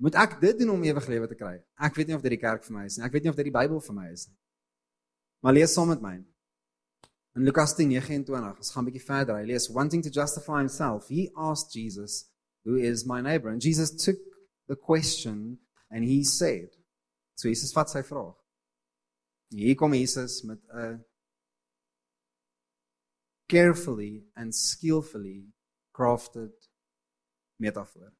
[0.03, 1.55] Moet ek dit doen om ewige lewe te kry?
[1.79, 3.05] Ek weet nie of dit die kerk vir my is nie.
[3.07, 4.35] Ek weet nie of dit die Bybel vir my is nie.
[5.45, 6.15] Maar lees saam met my.
[7.35, 9.37] In Lukas 10:29, ons gaan 'n bietjie verder.
[9.39, 12.29] Hy lees wanting to justify himself, he asked Jesus,
[12.65, 14.19] "Who is my neighbor?" And Jesus took
[14.67, 16.75] the question and he said,
[17.35, 18.35] so Jesus vat sy vraag.
[19.53, 21.03] Hier kom Jesus met 'n
[23.47, 25.53] carefully and skillfully
[25.95, 26.53] crafted
[27.63, 28.11] metafoor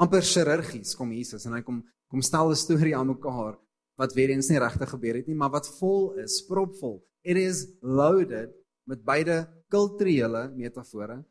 [0.00, 3.58] amper chirurgies kom Jesus en hy kom kom stel 'n storie aan mekaar
[4.00, 6.98] wat weer eens nie regtig gebeur het nie, maar wat vol is, propvol.
[7.22, 8.52] It is loaded
[8.90, 11.22] met beide kulturele metafore,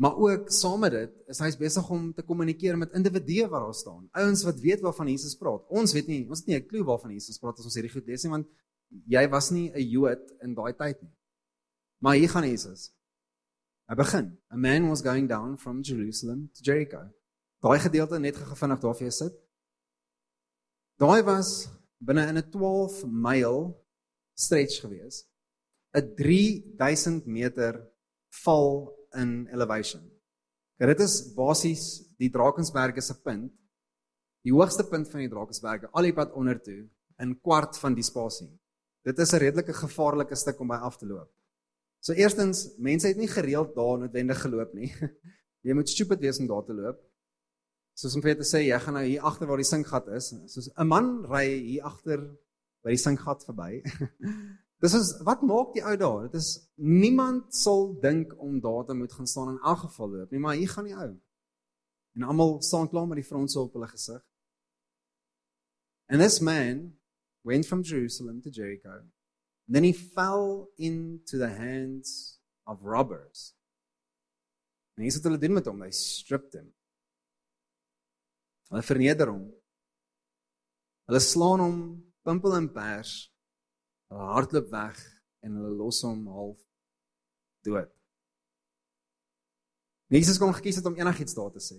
[0.00, 3.76] maar ook saam met dit is hy besig om te kommunikeer met individue wat daar
[3.76, 4.08] staan.
[4.16, 5.66] Ouens wat weet waarvan Jesus praat.
[5.68, 8.06] Ons weet nie, ons het nie 'n klou waarvan Jesus praat as ons hierdie goed
[8.06, 8.46] lees nie, want
[9.06, 11.12] jy was nie 'n Jood in daai tyd nie.
[12.02, 12.92] Maar hier gaan Jesus.
[13.90, 14.38] Hy begin.
[14.52, 17.08] A man was going down from Jerusalem to Jericho.
[17.58, 19.40] Daai gedeelte net gou vinnig daar vir jou sit.
[21.02, 21.66] Daai was
[21.98, 23.74] binne in 'n 12 myl
[24.38, 25.26] stretch gewees.
[25.92, 27.82] 'n 3000 meter
[28.44, 30.06] val in elevation.
[30.78, 33.52] Dit is basies die Drakensberge se punt.
[34.44, 38.06] Die hoogste punt van die Drakensberge, al die pad onder toe in kwart van die
[38.06, 38.48] spasie.
[39.02, 41.39] Dit is 'n redelike gevaarlike stuk om by af te loop.
[42.00, 44.88] So eerstens, mense het nie gereeld daar noodwendig geloop nie.
[45.66, 47.00] Jy moet stupid wees om daar te loop.
[48.00, 50.30] Soos om vir te sê jy gaan nou hier agter waar die sinkgat is.
[50.48, 52.22] Soos 'n man ry hier agter
[52.80, 53.82] by die sinkgat verby.
[54.80, 56.22] Dis is wat maak die ou daar?
[56.30, 56.48] Dit is
[56.80, 60.56] niemand sal dink om daar te moet gaan staan in elk geval loop nie, maar
[60.56, 61.10] hier gaan die ou.
[62.16, 64.22] En almal staan klaar met die fronse op hulle gesig.
[66.08, 66.96] And this man
[67.44, 69.04] went from Jerusalem to Jericho.
[69.70, 73.54] Then he fell into the hands of robbers.
[74.98, 76.72] En hier sit hulle doen met hom, they stripped him.
[78.68, 79.46] Hulle verneder hom.
[81.06, 81.78] Hulle slaan hom
[82.26, 83.14] pimpel en pers.
[84.10, 84.98] Hulle hardloop weg
[85.46, 86.58] en hulle los hom half
[87.62, 87.94] dood.
[90.10, 91.78] Jesus kon gekies het om enigiets daar te sê.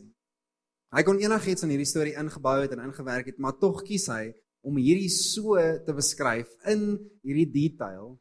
[0.96, 4.32] Hy kon enigiets in hierdie storie ingebou het en ingewerk het, maar tog kies hy
[4.62, 6.93] om hierdie so te beskryf in
[7.26, 8.13] hierdie detail.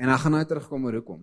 [0.00, 1.22] En hy gaan nou terugkom oor hoekom.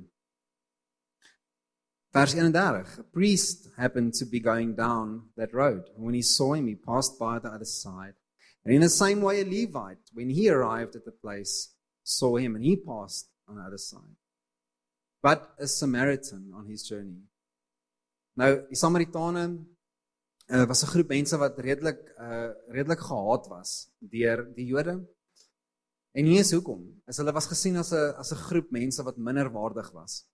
[2.16, 3.00] Vers 31.
[3.00, 5.90] A priest happened to be going down that road.
[5.98, 8.16] When he saw him, he passed by the other side.
[8.64, 12.56] And in the same way, a Levite, when he arrived at the place, saw him
[12.56, 14.16] and he passed on the other side.
[15.22, 17.22] But a Samaritan on his journey.
[18.38, 19.77] Nou, die Samaritane
[20.48, 25.06] uh, was 'n groep mense wat redelik uh redelik gehaat was deur die Jode.
[26.12, 27.02] En hier is hoekom.
[27.06, 30.26] As hulle was gesien as 'n as 'n groep mense wat minderwaardig was.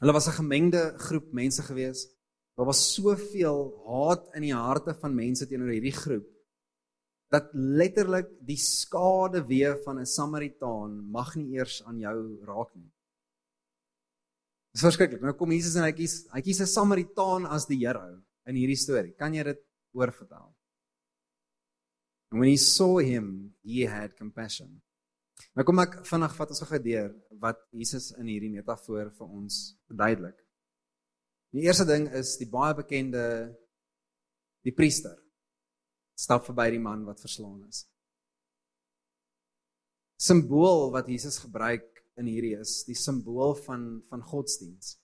[0.00, 2.08] Hulle was 'n gemengde groep mense gewees.
[2.56, 6.26] Daar was soveel haat in die harte van mense teenoor hierdie groep
[7.28, 12.90] dat letterlik die skade wee van 'n Samaritaan mag nie eers aan jou raak nie.
[14.72, 15.20] Dis verskriklik.
[15.20, 18.78] Nou kom Jesus en hy kies hy kies 'n Samaritaan as die hero in hierdie
[18.78, 19.14] storie.
[19.18, 19.60] Kan jy dit
[19.96, 20.50] oorvertel?
[22.30, 24.80] And when he saw him, he had compassion.
[25.54, 29.60] Nou kom ek vinnig vat ons gou deur wat Jesus in hierdie metafoor vir ons
[29.90, 30.38] verduidelik.
[31.54, 33.24] Die eerste ding is die baie bekende
[34.66, 35.14] die priester.
[36.14, 37.80] stap verby die man wat verslaan is.
[40.14, 44.94] Simbool wat Jesus gebruik in hierdie is die simbool van van godsdiens.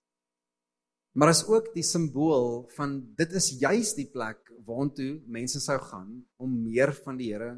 [1.12, 6.20] Maar is ook die simbool van dit is juis die plek waartoe mense sou gaan
[6.38, 7.56] om meer van die Here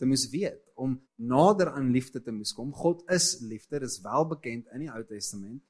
[0.00, 2.72] te moes weet, om nader aan liefde te moes kom.
[2.72, 5.60] God is liefde, dis wel bekend in die Ou Testament.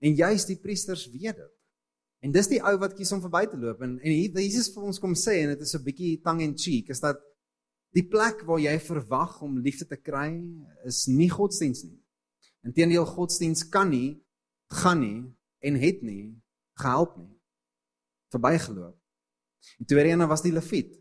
[0.00, 1.56] En juis die priesters weet dit.
[2.24, 5.00] En dis die ou wat kies om verby te loop en en Jesus vir ons
[5.00, 7.20] kom sê en dit is 'n bietjie tongue in cheek is dat
[7.96, 10.36] die plek waar jy verwag om liefde te kry
[10.84, 11.98] is nie godsdiens nie.
[12.64, 14.20] Inteendeel godsdiens kan nie
[14.68, 16.42] gaan nie en het nie
[16.80, 17.32] gehelp nie.
[18.32, 18.96] Verbygeloop.
[19.78, 20.94] Die tweede een was die Lewiet.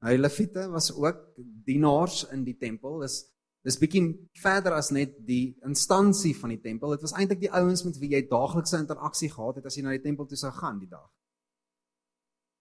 [0.00, 1.20] Nou die Lewiete was ook
[1.66, 3.00] dienaars in die tempel.
[3.04, 3.22] Dis
[3.60, 4.02] dis bietjie
[4.40, 6.94] verder as net die instansie van die tempel.
[6.96, 9.92] Dit was eintlik die ouens met wie jy daaglikse interaksie gehad het as jy na
[9.92, 11.10] die tempel toe sou gaan die dag.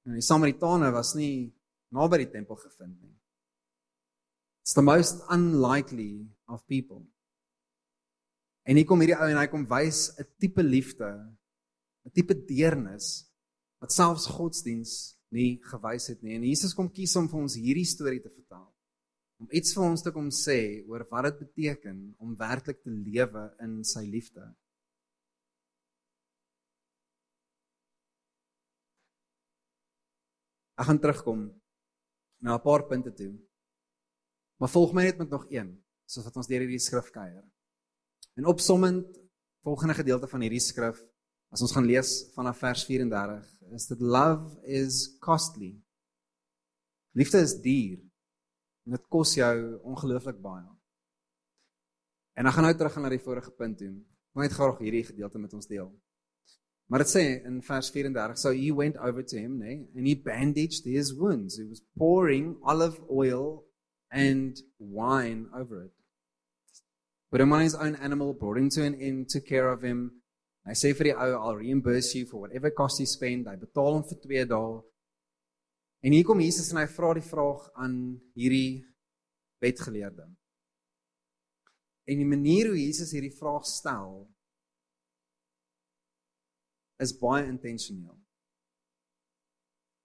[0.04, 1.54] En die Samaritane was nie
[1.96, 3.16] naby die tempel gevind nie.
[4.66, 7.08] It's the most unlikely of people.
[8.70, 11.10] En hier kom hierdie ou en hy kom wys 'n tipe liefde,
[12.06, 13.26] 'n tipe deernis
[13.82, 14.92] wat selfs godsdiens
[15.32, 16.36] nie gewys het nie.
[16.36, 18.68] En Jesus kom kies om vir ons hierdie storie te vertel.
[19.40, 23.56] Om iets vir ons te kom sê oor wat dit beteken om werklik te lewe
[23.60, 24.44] in sy liefde.
[30.78, 31.62] Ek gaan terugkom
[32.42, 33.34] na 'n paar punte toe.
[34.60, 37.44] Maar volg my net met nog een, soos wat ons deur hierdie skrif kuier.
[38.40, 39.20] En opsommend
[39.62, 41.02] volgende gedeelte van hierdie skrif,
[41.52, 45.74] as ons gaan lees vanaf vers 34, is dit love is costly.
[47.20, 47.98] Liefde is duur.
[48.88, 50.64] En dit kos jou ongelooflik baie.
[52.40, 53.92] En dan gaan nou terug na die vorige punt toe.
[53.92, 55.92] Ek wil net graag hierdie gedeelte met ons deel.
[56.88, 60.16] Maar dit sê in vers 34, so he went over to him, nee, and he
[60.16, 61.60] bandaged his wounds.
[61.60, 63.66] He was pouring olive oil
[64.16, 65.99] and wine over it.
[67.32, 70.22] But him on his own animal brought him to an inn, took care of him.
[70.66, 73.48] Hy sê vir die ou, I'll reimburse you for whatever cost you spend.
[73.48, 74.82] Hy betaal hom vir 2 dae.
[76.06, 77.96] En hier kom Jesus en hy vra die vraag aan
[78.38, 78.82] hierdie
[79.62, 80.26] wetgeleerde.
[82.10, 84.24] En die manier hoe Jesus hierdie vraag stel
[87.00, 88.18] is baie intentioneel.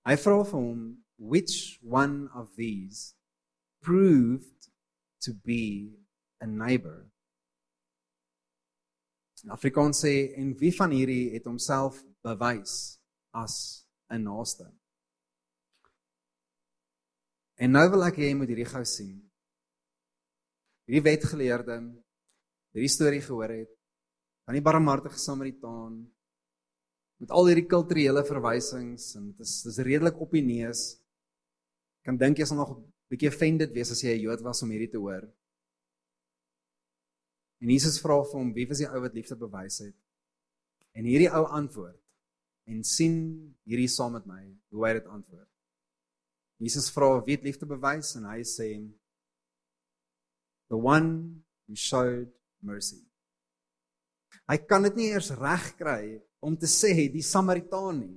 [0.05, 0.83] Hy vra vir hom,
[1.17, 3.15] which one of these
[3.81, 4.69] proved
[5.25, 5.97] to be
[6.41, 7.14] a neighbor.
[9.45, 12.97] In Afrikaans sê en wie van hierdie het homself bewys
[13.37, 14.65] as 'n naaste?
[17.61, 19.21] En nou wil ek hê jy moet hierdie gou sien.
[20.89, 21.77] Hierdie wetgeleerde
[22.75, 23.71] hierdie storie gehoor het
[24.45, 26.01] van die barmhartige Samaritaan
[27.23, 30.99] met al hierdie kulturele verwysings en dit is dis redelik op die neus.
[32.03, 32.81] Kan dink jy sal nog
[33.13, 35.29] bietjie offended wees as jy 'n Jood was om hierdie te hoor.
[37.63, 39.97] En Jesus vra vir hom, wie was die ou wat liefde bewys het?
[40.95, 42.01] En hierdie ou antwoord
[42.71, 43.17] en sien
[43.69, 45.49] hierdie saam met my hoe hy dit antwoord.
[46.63, 48.69] Jesus vra wie het liefde bewys en hy sê
[50.73, 52.31] the one who showed
[52.65, 53.03] mercy.
[54.49, 58.17] Hy kan dit nie eers reg kry om te sê die Samaritaan nie.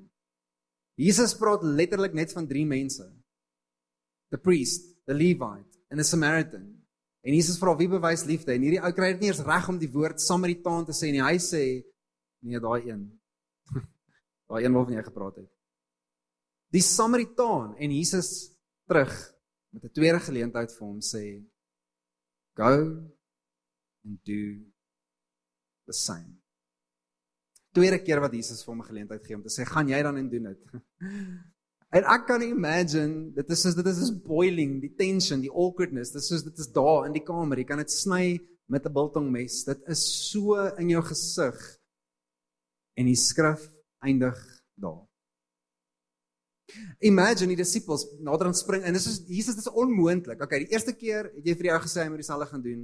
[0.98, 3.06] Jesus praat letterlik net van drie mense.
[4.32, 6.77] The priest, the Levite and the Samaritan.
[7.26, 9.80] En Jesus vra wie bewys liefde en hierdie ou kry dit nie eens reg om
[9.82, 11.24] die woord Samaritaan te sê nie.
[11.24, 11.64] Hy sê
[12.46, 13.04] nee, daai een.
[14.50, 15.50] daai een waarvan jy gepraat het.
[16.76, 18.54] Die Samaritaan en Jesus
[18.88, 19.14] terug
[19.74, 21.24] met 'n tweede geleentheid vir hom sê
[22.56, 22.74] go
[24.06, 24.64] and do
[25.86, 26.38] the same.
[27.74, 30.18] Tweede keer wat Jesus vir hom 'n geleentheid gee om te sê gaan jy dan
[30.18, 30.62] en doen dit.
[31.96, 36.20] En ek kan imagine, dit is soos dit is boiling, die tension, die awkwardness, dit
[36.20, 37.62] is soos dit is daar in die kamer.
[37.62, 39.64] Jy kan dit sny met 'n biltongmes.
[39.64, 41.56] Dit is so in jou gesig.
[42.98, 43.72] En die skrif
[44.04, 44.36] eindig
[44.76, 45.08] daar.
[47.00, 50.42] Imagine die disippels nader aan spring en dis is Jesus dis onmoontlik.
[50.42, 52.82] Okay, die eerste keer het jy vir jou gesê hy moet dieselfde gaan doen.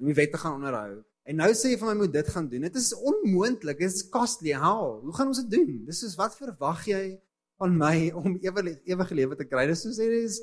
[0.00, 1.04] Om die wet te gaan onderhou.
[1.22, 2.62] En nou sê jy vir my moet dit gaan doen.
[2.66, 3.78] Dit is onmoontlik.
[3.78, 4.52] Dit is costly.
[4.52, 4.98] How?
[5.04, 5.84] Hoe gaan ons dit doen?
[5.86, 7.20] Dis soos wat verwag jy
[7.60, 9.66] van my om ewige ewige lewe te kry.
[9.70, 10.40] Dis soos dit is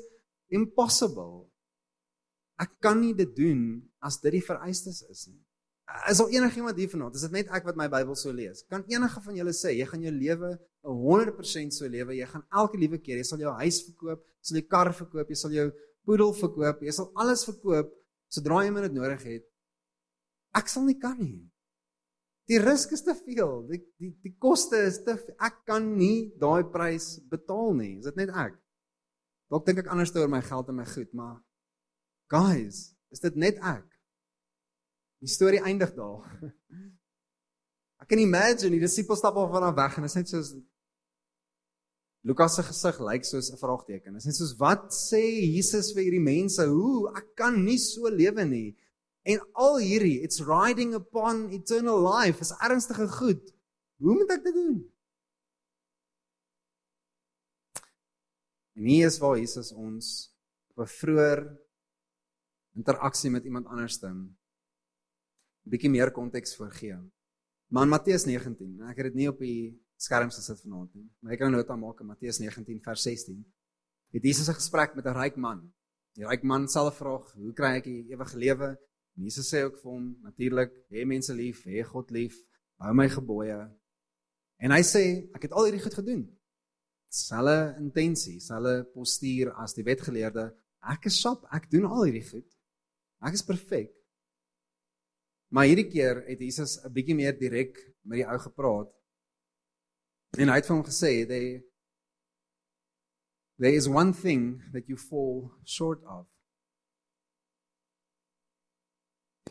[0.54, 1.44] impossible.
[2.58, 3.62] Ek kan nie dit doen
[4.02, 5.38] as dit die vereistes is nie.
[6.10, 8.60] Is al enigiemand hier vanaand, is dit net ek wat my Bybel so lees?
[8.68, 10.50] Kan enige van julle sê jy gaan jou lewe
[10.84, 12.16] 100% so lewe?
[12.18, 15.38] Jy gaan elke liewe keer, jy sal jou huis verkoop, sal jou kar verkoop, jy
[15.40, 15.64] sal jou
[16.04, 17.94] poedel verkoop, jy sal alles verkoop
[18.32, 19.46] sodra jy dit nodig het.
[20.56, 21.40] Ek sal nie kan nie.
[22.48, 23.60] Die risk is te veel.
[23.68, 27.98] Die die die koste is te ek kan nie daai prys betaal nie.
[27.98, 28.56] Is dit net ek?
[29.52, 31.38] Dalk dink ek anders oor my geld en my goed, maar
[32.32, 33.86] guys, is dit net ek?
[35.24, 36.26] Die storie eindig daar.
[37.98, 40.52] Ek kan imagine die disippels stap af van af weg en dit is net soos
[42.28, 44.12] Lukas se gesig lyk soos 'n vraagteken.
[44.12, 45.22] Dit is net soos wat sê
[45.56, 46.62] Jesus vir hierdie mense?
[46.66, 48.76] Hoe ek kan nie so lewe nie.
[49.28, 53.42] En al hierdie it's riding upon eternal life is ernstige goed.
[54.00, 54.78] Hoe moet ek dit doen?
[58.78, 60.30] En hier is waar Jesus ons
[60.72, 61.42] op 'n vroeër
[62.78, 64.16] interaksie met iemand anders dan
[65.66, 66.96] 'n bietjie meer konteks voorgee.
[67.68, 71.32] Maar in Matteus 19, ek het dit nie op die skerm gesit vanaand nie, maar
[71.32, 73.44] ek kan nota maak in Matteus 19 vers 16.
[74.10, 75.72] Het Jesus 'n gesprek met 'n ryk man.
[76.14, 78.87] Die ryk man sal vra, "Hoe kry ek die ewige lewe?"
[79.18, 82.36] Jesus sê ook vir hom, "Natuurlik, hê mense lief, hê God lief,
[82.78, 83.70] hou my gebooie."
[84.60, 86.38] En hy sê, "Ek het al hierdie goed gedoen."
[87.08, 90.54] Selle intensie, selle postuur as die wetgeleerde.
[90.82, 92.56] Ek is sap, ek doen al hierdie goed.
[93.22, 93.92] Ek is perfek.
[95.50, 98.92] Maar hierdie keer het Jesus 'n bietjie meer direk met die ou gepraat.
[100.38, 101.64] En hy het vir hom gesê, "They
[103.58, 106.26] there is one thing that you fall short of."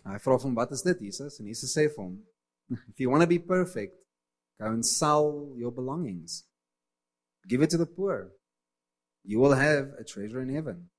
[0.08, 2.26] Hy vra hom, "Wat is dit, Jesus?" En Jesus sê vir hom,
[2.70, 3.96] "If you want to be perfect,
[4.60, 6.48] go and sell your belongings.
[7.48, 8.34] Give it to the poor.
[9.24, 10.90] You will have a treasure in heaven.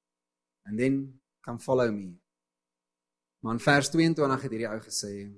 [0.65, 2.19] And then come follow me."
[3.41, 5.33] Maar in vers 22 het hierdie ou gesê,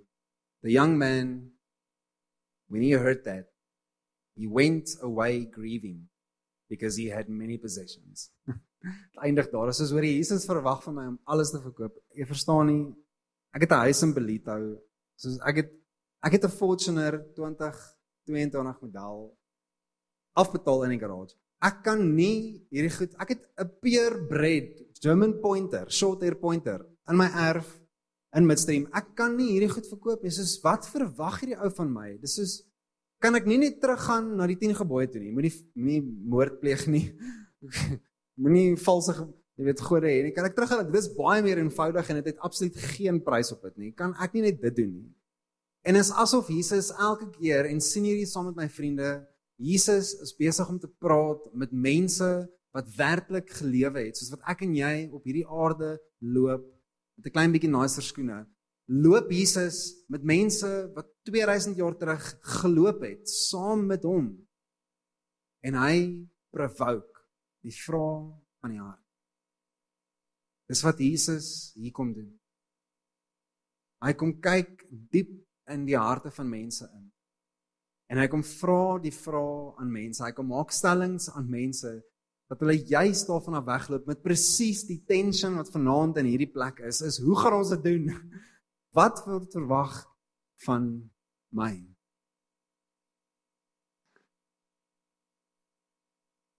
[0.63, 1.53] "The young man
[2.67, 3.47] when he heard that,
[4.35, 6.09] he went away grieving
[6.69, 8.33] because he had many possessions."
[9.25, 9.69] Eindig daar.
[9.69, 12.03] Is oor Jesus verwag van my om alles te verkoop.
[12.17, 12.95] Jy verstaan nie.
[13.55, 14.57] Ek het 'n huis in Belito.
[15.17, 15.71] Soos ek het
[16.23, 19.37] ek het 'n Fortuner 2022 model
[20.35, 21.35] afbetaal in die garage.
[21.61, 23.15] Ek kan nie hierdie goed.
[23.19, 27.81] Ek het 'n purebred German pointer, short hair pointer in my erf
[28.37, 28.87] in midstream.
[28.93, 30.31] Ek kan nie hierdie goed verkoop nie.
[30.31, 32.19] Soos wat verwag hierdie ou van my?
[32.19, 32.63] Dis soos
[33.21, 35.33] kan ek nie net teruggaan na die 10 gebooie toe nie.
[35.33, 37.11] Moenie nie moord pleeg nie.
[38.41, 39.13] Moenie valse
[39.59, 40.35] jy weet gode hê nie.
[40.37, 40.91] Kan ek teruggaan?
[40.93, 43.91] Dis baie meer eenvoudig en dit het absoluut geen prys op dit nie.
[43.97, 45.11] Kan ek nie net dit doen nie?
[45.83, 49.15] En is asof Jesus elke keer en sien hierdie saam met my vriende,
[49.61, 52.29] Jesus is besig om te praat met mense
[52.77, 56.65] wat werklik gelewe het, soos wat ek en jy op hierdie aarde loop
[57.17, 58.47] met 'n klein bietjie nicer skoene,
[58.89, 62.25] loop Jesus met mense wat 2000 jaar terug
[62.61, 64.37] geloop het saam met hom.
[65.63, 67.25] En hy provoke
[67.63, 69.00] die vraag van die hart.
[70.71, 72.31] Dis wat Jesus hier kom doen.
[74.05, 75.33] Hy kom kyk diep
[75.71, 77.09] in die harte van mense in.
[78.11, 80.23] En hy kom vra die vrae aan mense.
[80.23, 81.99] Hy kom maak stellings aan mense
[82.51, 86.81] dat hulle juist daarvan af wegloop met presies die tension wat vanaand in hierdie plek
[86.89, 88.09] is, is hoe gaan ons dit doen?
[88.99, 90.01] Wat word verwag
[90.65, 90.89] van
[91.55, 91.71] my?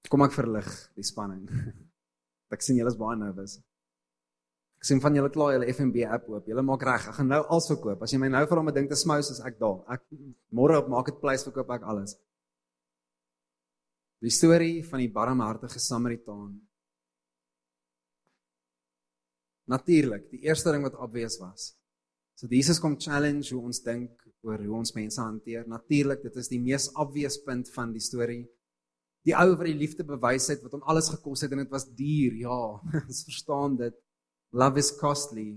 [0.08, 1.44] Kom ek verlig die spanning.
[2.56, 3.58] Ek sien julle is baie nervus.
[4.82, 6.48] Ek sien van julle klaar julle FNB app oop.
[6.50, 7.04] Julle maak reg.
[7.12, 8.02] Ek gaan nou alles verkoop.
[8.02, 9.84] As jy my nou vra om 'n ding te smous, is ek daar.
[9.94, 10.02] Ek
[10.50, 12.18] môre op Marketplace verkoop ek alles.
[14.22, 16.60] Die storie van die barmhartige Samaritaan.
[19.70, 21.76] Natuurlik, die eerste ding wat obvious was.
[22.36, 25.68] So Jesus kom challenge hoe ons dink oor hoe ons mense hanteer.
[25.70, 28.48] Natuurlik, dit is die mees obvious punt van die storie.
[29.26, 31.86] Die ou wat die liefde bewys het wat hom alles gekos het en dit was
[31.86, 32.40] duur.
[32.42, 32.62] Ja,
[33.08, 33.94] ons verstaan dit.
[34.52, 35.56] Love is costly.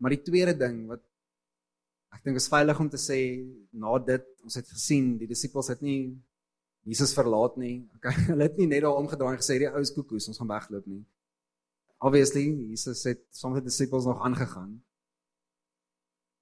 [0.00, 1.02] Maar die tweede ding wat
[2.16, 3.20] ek dink is veilig om te sê
[3.76, 6.16] na dit, ons het gesien, die disippels het nie
[6.88, 7.82] Jesus verlaat nie.
[7.98, 10.50] Okay, hulle het nie net daar omgedraai en gesê die ou is koekoes, ons gaan
[10.50, 11.02] wegloop nie.
[12.00, 14.78] Obviously, Jesus het met die disippels nog aangegaan.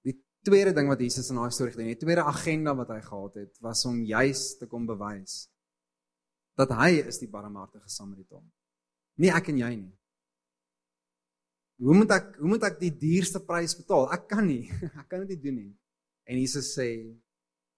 [0.07, 0.15] Die
[0.47, 3.35] tweede ding wat Jesus in daai storie gedoen het, die tweede agenda wat hy gehad
[3.41, 5.49] het, was om juis te kom bewys
[6.59, 8.43] dat hy is die barmhartige Samaritaan.
[9.19, 9.93] Nie ek en jy nie.
[11.79, 14.09] Hoe moet ek hoe moet ek die duurste prys betaal?
[14.11, 14.67] Ek kan nie.
[15.01, 15.71] Ek kan dit nie doen nie.
[16.29, 16.89] En Jesus sê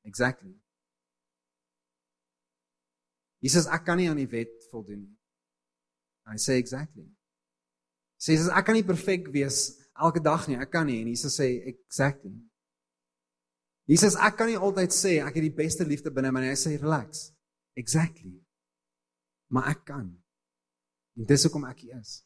[0.08, 0.52] exactly.
[3.42, 5.14] Jesus ek kan nie aan die wet voldoen nie.
[6.30, 7.06] Hy sê exactly.
[8.22, 9.64] Sê Jesus ek kan nie perfek wees
[9.98, 10.58] elke dag nie.
[10.62, 12.34] Ek kan nie en Jesus sê exactly.
[13.90, 16.52] Jesus ek kan nie altyd sê ek het die beste liefde binne my nie.
[16.54, 17.30] Hy sê relax.
[17.78, 18.34] Exactly.
[19.54, 20.10] Maar ek kan.
[21.18, 22.20] En dis hoekom ek hier is.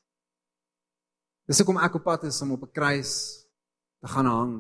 [1.46, 3.46] Dis hoekom ek op pad is om op 'n kruis
[4.02, 4.56] te gaan hang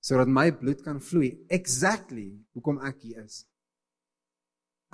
[0.00, 1.44] sodat my bloed kan vloei.
[1.48, 3.44] Exactly hoekom ek hier is.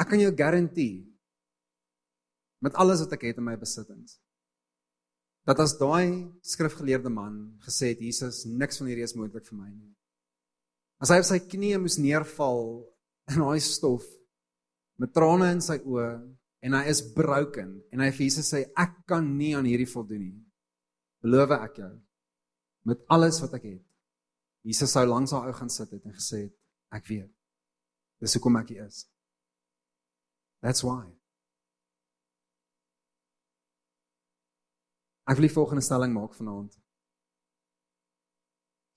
[0.00, 1.14] Ek kan jou garandeer.
[2.64, 4.16] met alles wat ek het in my besittings.
[5.44, 9.68] Dat as daai skrifgeleerde man gesê het Jesus, niks van hierdie is moontlik vir my
[9.68, 9.92] nie.
[11.02, 12.64] As hy op sy knieë moes neerval
[13.34, 14.06] in daai stof
[15.00, 16.08] met trane in sy oë
[16.64, 20.22] en hy is broken en hy vir Jesus sê ek kan nie aan hierdie voldoen
[20.24, 20.38] nie.
[21.24, 21.92] Beloof ek jou
[22.88, 23.82] met alles wat ek het.
[24.64, 26.54] Jesus sou langs haar ou gaan sit het en gesê het
[26.96, 27.32] ek weet.
[28.22, 29.04] Dis hoekom ek hier is.
[30.64, 31.04] That's why.
[35.28, 36.72] Ek wil die volgende stelling maak vanaand.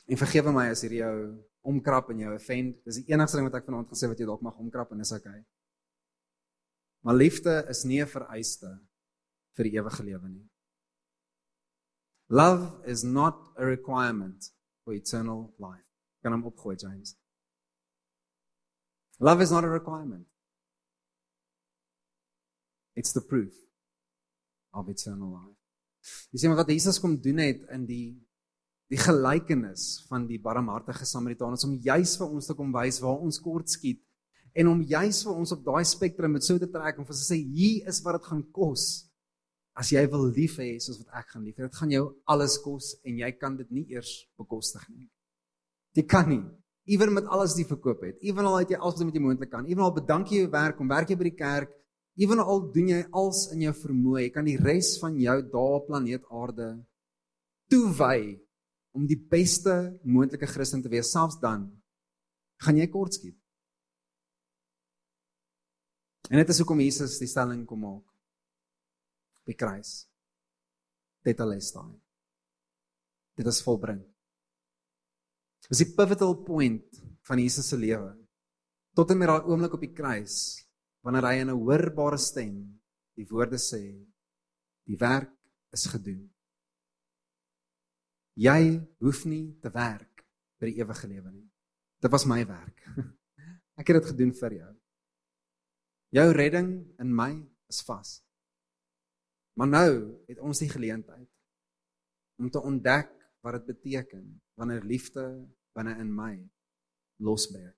[0.08, 1.16] En vergewe my as hierdie jou
[1.68, 2.80] omkrap en jou offend.
[2.88, 5.16] Dis die enigste ding wat ek vanaand gesê wat jy dalk mag omkrap en dis
[5.16, 5.42] okay.
[7.06, 8.80] Maar liefde is nie 'n vereiste
[9.56, 10.50] vir die ewige lewe nie.
[12.30, 15.88] Love is not a requirement for eternal life.
[16.22, 17.16] Kan hom opgooi James.
[19.20, 20.28] Love is not a requirement.
[22.94, 23.54] It's the proof
[24.74, 25.58] of eternal life.
[26.32, 28.08] Jy sien wat Jesus kom doen het in die
[28.88, 33.40] die gelykenis van die barmhartige Samaritaan om juis vir ons te kom wys waar ons
[33.44, 34.00] kort skiet
[34.58, 37.38] en om juis vir ons op daai spektrum met so te trek om vir sê
[37.38, 38.88] hier is wat dit gaan kos
[39.78, 41.68] as jy wil lief hê soos wat ek gaan lief hê.
[41.68, 45.06] Dit gaan jou alles kos en jy kan dit nie eers bekostig nie.
[45.98, 46.42] Jy kan nie.
[46.90, 48.18] Ewen met alles wat jy verkoop het.
[48.26, 49.68] Ewen al het jy alles wat jy moontlik kan.
[49.70, 51.74] Ewen al bedank jy jou werk om werk jy by die kerk.
[52.18, 55.74] Ewen al doen jy als in jou vermoë, jy kan die res van jou dae
[55.78, 56.72] op planeet Aarde
[57.70, 58.40] toewy
[58.98, 61.68] om die beste moontlike Christen te wees, selfs dan
[62.64, 63.38] gaan jy kortskiet.
[66.28, 68.06] En dit is hoekom Jesus die stelling kom maak.
[69.48, 70.04] By kruis.
[71.24, 71.94] Dit alles staan.
[73.38, 74.02] Dit is volbring.
[75.68, 78.14] Dis die pivotal point van Jesus se lewe.
[78.96, 80.64] Tot en met daai oomblik op die kruis
[81.06, 82.56] wanneer hy in 'n hoorbare stem
[83.16, 83.84] die woorde sê
[84.88, 85.32] die werk
[85.72, 86.28] is gedoen.
[88.36, 90.26] Jy hoef nie te werk
[90.60, 91.50] vir die ewige lewe nie.
[92.02, 92.84] Dit was my werk.
[93.80, 94.77] Ek het dit gedoen vir jou.
[96.16, 97.34] Jou redding in my
[97.68, 98.22] is vas.
[99.58, 99.92] Maar nou
[100.30, 101.28] het ons die geleentheid
[102.38, 103.10] om te ontdek
[103.42, 104.24] wat dit beteken
[104.60, 105.24] wanneer liefde
[105.74, 106.36] binne in my
[107.24, 107.76] losbreek.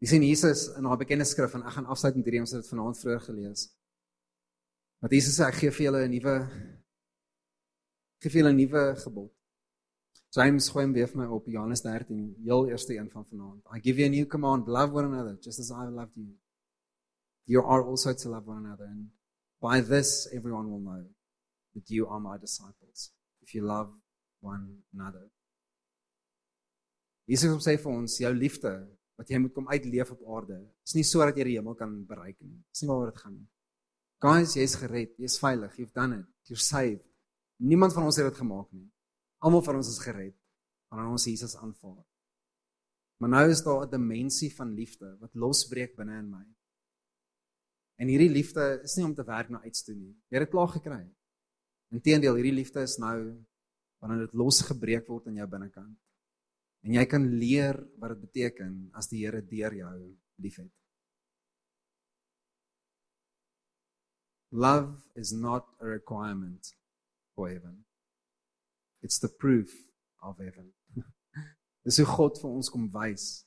[0.00, 2.64] Jy sien Jesus in haar bekende skrif en ek gaan afsluit met hierdie ons het
[2.64, 3.68] dit vanaand vroeër gelees.
[5.04, 6.34] Wat Jesus sê ek gee vir julle 'n nuwe
[8.20, 9.32] gee vir julle 'n nuwe gebod.
[10.34, 13.60] James gooi hom weer vir my op Johannes 13, heel eerste een van vanaand.
[13.70, 16.32] I give you a new command, love one another just as I loved you.
[17.46, 19.10] You are also to love one another and
[19.60, 21.04] by this everyone will know
[21.74, 23.12] that you are my disciples
[23.42, 23.92] if you love
[24.40, 25.30] one another.
[27.28, 28.72] Jesus sê vir ons jou liefde
[29.16, 30.58] wat jy moet kom uitleef op aarde.
[30.84, 32.58] Is nie sodat jy die hemel kan bereik nie.
[32.74, 33.46] Dis nie waaroor dit gaan nie.
[34.24, 36.26] Guys, jy's gered, jy's veilig, you've done it.
[36.50, 37.04] You're saved.
[37.62, 38.88] Niemand van ons het dit gemaak nie.
[39.44, 40.36] Almal van ons is gered
[40.88, 42.04] wanneer ons Jesus aanvaar.
[43.20, 46.44] Maar nou is daar 'n dimensie van liefde wat losbreek binne in my.
[47.96, 50.14] En hierdie liefde is nie om te werk na iets toe nie.
[50.28, 51.04] Jy het dit klaar gekry.
[51.90, 53.44] Inteendeel, hierdie liefde is nou
[53.98, 55.98] wanneer dit losgebreek word in jou binnekant.
[56.84, 60.72] En jy kan leer wat dit beteken as die Here deur jou liefhet.
[64.50, 66.76] Love is not a requirement
[67.34, 67.84] for heaven.
[69.04, 69.68] It's the proof
[70.24, 70.72] of heaven.
[71.84, 73.44] Dis hoe God vir ons kom wys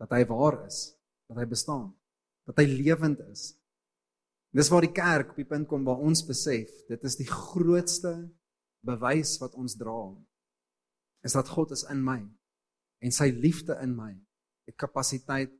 [0.00, 0.96] dat hy waar is,
[1.28, 1.90] dat hy bestaan,
[2.48, 3.50] dat hy lewend is.
[4.56, 8.14] Dis waar die kerk op die punt kom waar ons besef, dit is die grootste
[8.82, 10.00] bewys wat ons dra.
[11.22, 12.18] Is dat God is in my
[13.04, 14.10] en sy liefde in my
[14.66, 15.52] het kapasiteit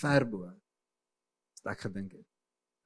[0.00, 2.26] verbo wat ek gedink het.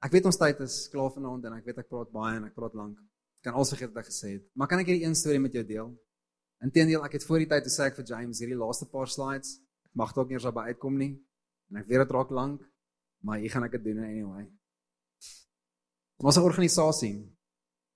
[0.03, 2.55] Ek weet ons tyd is klaar vanaand en ek weet ek praat baie en ek
[2.55, 2.97] praat lank.
[3.43, 4.43] Ek kan alse vergeet wat ek gesê het.
[4.55, 5.89] Maar kan ek hierdie een storie met jou deel?
[6.63, 9.57] Inteendeel, ek het voor die tyd gesê ek vir James hierdie laaste paar slides.
[9.83, 11.11] Ek mag dalk nie eers daarby uitkom nie.
[11.67, 12.61] En ek weet dit raak lank,
[13.19, 14.45] maar hier gaan ek dit doen anyway.
[16.23, 17.17] Ons 'n organisasie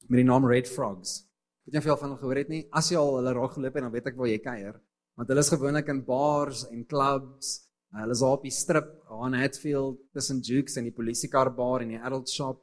[0.10, 1.24] met die naam Red Frogs.
[1.64, 2.68] Het jy veel van hulle gehoor het nie?
[2.72, 4.82] As jy al hulle raak geloop het, dan weet ek waar jy kuier
[5.18, 7.64] want hulle is gewoonlik in bars en clubs.
[7.98, 12.02] Hulle is op die strip aan Hatfield tussen Jukes en die polisiekar bar en die
[12.02, 12.62] adult shop.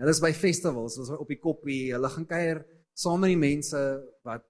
[0.00, 2.62] Hulle is by festivals, hulle is op die koppie, hulle gaan kuier
[2.96, 3.80] saam met die mense
[4.24, 4.46] wat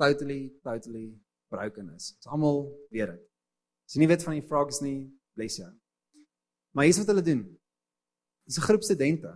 [0.00, 1.06] totally totally
[1.52, 2.14] broken is.
[2.18, 3.24] Ons almal weet dit.
[3.84, 5.04] As jy nie weet van die frogs nie,
[5.36, 5.68] bless jou.
[6.74, 7.42] Maar hier's wat hulle doen.
[8.48, 9.32] Dis 'n groep studente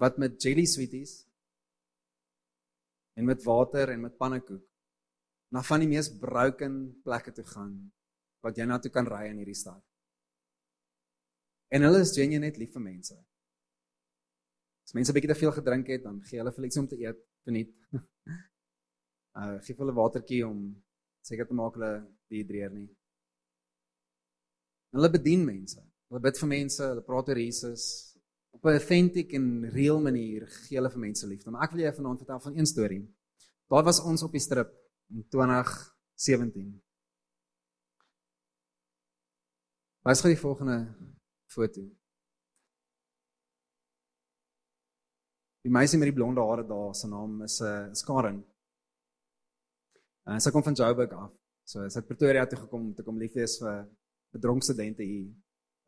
[0.00, 1.26] wat met jelly sweeties
[3.16, 4.64] en met water en met pannekoek
[5.52, 7.92] na van die mees broken plekke toe gaan
[8.40, 9.82] wat jy na toe kan ry in hierdie stad.
[11.68, 13.31] En hulle is genuine net lief vir mense.
[14.84, 16.98] As mense 'n bietjie te veel gedrink het, dan gee hulle vir iets om te
[16.98, 17.70] eet, verniet.
[19.40, 20.58] uh gee hulle watertjie om
[21.22, 21.92] seker te maak hulle
[22.28, 22.88] dehydreer nie.
[24.92, 25.80] Hulle bedien mense.
[26.10, 27.84] Hulle bid vir mense, hulle praat oor Jesus
[28.52, 31.50] op 'n authentic en real manier gee hulle vir mense liefde.
[31.50, 33.02] Maar ek wil jou vanaand vertel van een storie.
[33.68, 34.70] Daar was ons op die strip
[35.08, 36.82] in 2017.
[40.02, 40.78] Wat is gou die volgende
[41.46, 42.01] foto?
[45.62, 48.44] Die meisie met die blonde hare daar, sy naam is 'n uh, eh, Karen.
[50.26, 51.30] En sy kom van Joburg af.
[51.64, 53.86] So sy het Pretoria toe gekom om te kom liefwees vir
[54.34, 55.30] bedronk studente hier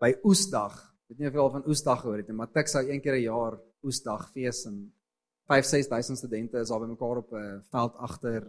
[0.00, 0.74] by Oesdag.
[1.08, 3.16] Weet nie of jy al van Oesdag gehoor het nie, maar Tik sou een keer
[3.16, 4.92] 'n jaar Oesdag fees en
[5.50, 8.42] 5-6000 studente is daar bymekaar op 'n veld agter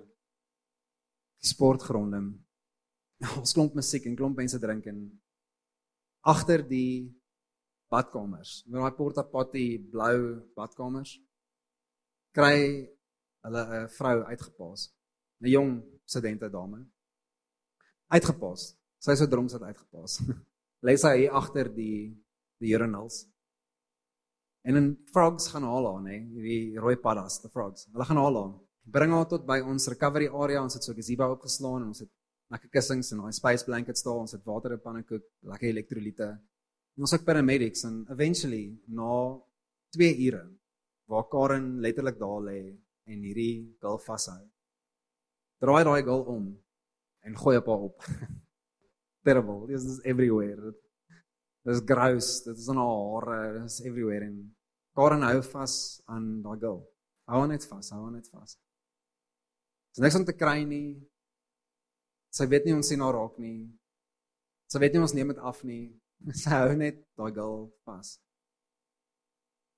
[1.41, 2.21] die sportgronde.
[3.39, 5.21] Ons klomp musiek en klomp mense drink en
[6.21, 7.11] agter die
[7.89, 8.63] badkamers.
[8.67, 10.17] Met daai porta potty blou
[10.55, 11.19] badkamers
[12.35, 12.57] kry
[13.45, 14.81] hulle 'n vrou uitgepaas.
[15.41, 15.71] 'n Jong
[16.05, 16.79] studente dame.
[18.15, 18.75] Uitgepaas.
[18.99, 20.13] Sy is so dronk sy het uitgepaas.
[20.85, 21.99] Lê sy hier agter die
[22.61, 23.25] die urinals.
[24.65, 27.85] En dan frogs gaan haal haar, nê, hierdie rooi paddas, the frogs.
[27.93, 28.53] Hulle gaan haal haar.
[28.97, 30.63] Bring haar tot by ons recovery area.
[30.63, 32.11] Ons het so 'n gazebo opgeslaan en ons het
[32.49, 34.21] lekker kussings en daai space blankets daar.
[34.25, 36.29] Ons het water en pannekoek, lekker elektrolyte.
[36.95, 39.11] En ons het paramedics en eventually na
[39.95, 40.43] 2 ure
[41.11, 42.59] waar Karen letterlik daar lê
[43.05, 44.41] en hierdie girl vashou.
[45.61, 46.45] Draai daai girl om
[47.25, 48.07] en gooi op haar op.
[49.25, 49.67] Terrible.
[49.67, 50.73] This is everywhere.
[51.65, 52.43] Dis gross.
[52.45, 53.53] Dit is aan haar hare.
[53.59, 54.55] Dit is everywhere en
[54.95, 56.81] Karen hou vas aan daai girl.
[57.27, 58.55] Hou net vas, hou net vas.
[59.95, 60.95] Dis niks om te kry nie.
[62.35, 63.65] Sy weet nie ons sien haar raak nie.
[64.71, 65.89] Sy weet nie ons neem dit af nie.
[66.33, 68.15] Sy hou net daai girl vas.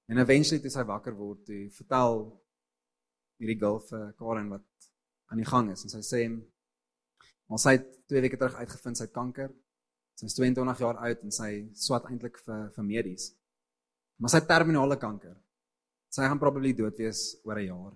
[0.08, 2.22] En eventually toe sy wakker word, toe vertel
[3.42, 4.92] hierdie girl vir Karen wat
[5.28, 6.22] aan die gang is en sy sê
[7.48, 9.52] maar sy het 2 weke terug uitgevind sy het kanker.
[10.20, 13.30] Sy is 22 jaar oud en sy swat eintlik vir vir medies.
[14.18, 15.36] Maar sy het terminale kanker.
[16.12, 17.94] Sy gaan probably dood wees oor 'n jaar.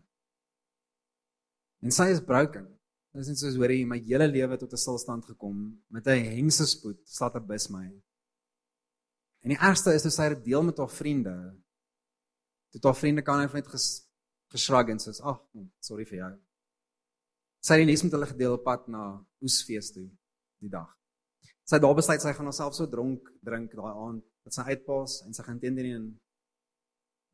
[1.81, 2.67] En sy is broken.
[3.11, 6.65] Dit is net soos hoorie my hele lewe tot 'n stilstand gekom met 'n hengse
[6.67, 7.91] spoed, slaat 'n bus my.
[9.41, 11.33] En die ergste is toe sy dit deel met haar vriende.
[12.71, 13.87] Toe haar vriende kan net ges,
[14.53, 16.31] geshrug en sê, "Ag, oh, sorry vir jou."
[17.61, 20.09] Sy het net met hulle gedeel op pad na oesfees toe
[20.59, 20.97] die dag.
[21.63, 25.21] Sy het daar besluit sy gaan haarself so dronk drink daai aand dat sy uitpaas
[25.25, 26.07] en sy gaan teen teen en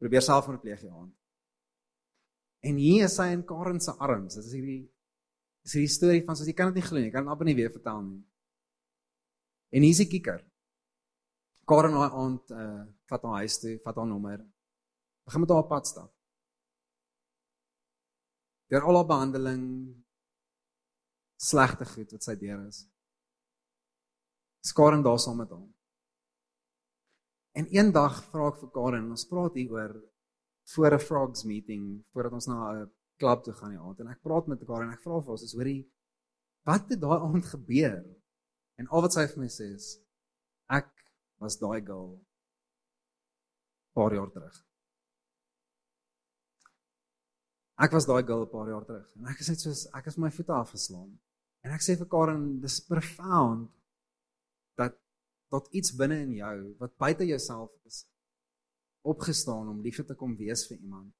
[0.02, 1.14] probeer selfverpleeg hier aan.
[2.68, 4.36] En hier is sy in Karen se arms.
[4.36, 4.84] Dit is hierdie
[5.68, 7.10] is hierdie storie van soos jy kan dit nie glo nie.
[7.10, 8.22] Ek kan dit amper nie weer vertel nie.
[9.76, 10.44] En hier is die kikker.
[11.68, 14.40] Karen daai aand uh vat haar huis toe, vat haar nommer.
[15.28, 16.12] Begin met haar pad stap.
[18.72, 19.66] Deur al haar behandeling
[21.38, 22.86] slegte goed wat sy deur is.
[24.76, 25.68] Karen daar saam met hom.
[27.58, 29.94] En eendag vra ek vir Karen, ons praat hier oor
[30.74, 34.22] voor 'n frogs meeting, voordat ons na 'n klub toe gaan die aand en ek
[34.22, 35.92] praat met Karen en ek vra vir haar, "Is hoorie,
[36.66, 38.04] wat het daai aand gebeur?"
[38.78, 40.07] En al wat sy vir my sê is, "Ek
[41.38, 42.18] was daai girl
[43.98, 44.58] paar jaar terug.
[47.78, 50.18] Ek was daai girl 'n paar jaar terug en ek is net soos ek het
[50.18, 51.20] my voete afgeslaan.
[51.64, 53.70] En ek sê vir Karen dis profound
[54.76, 54.98] dat
[55.50, 58.06] tot iets binne in jou wat buite jouself is
[59.02, 61.14] opgestaan om liefde te kom wees vir iemand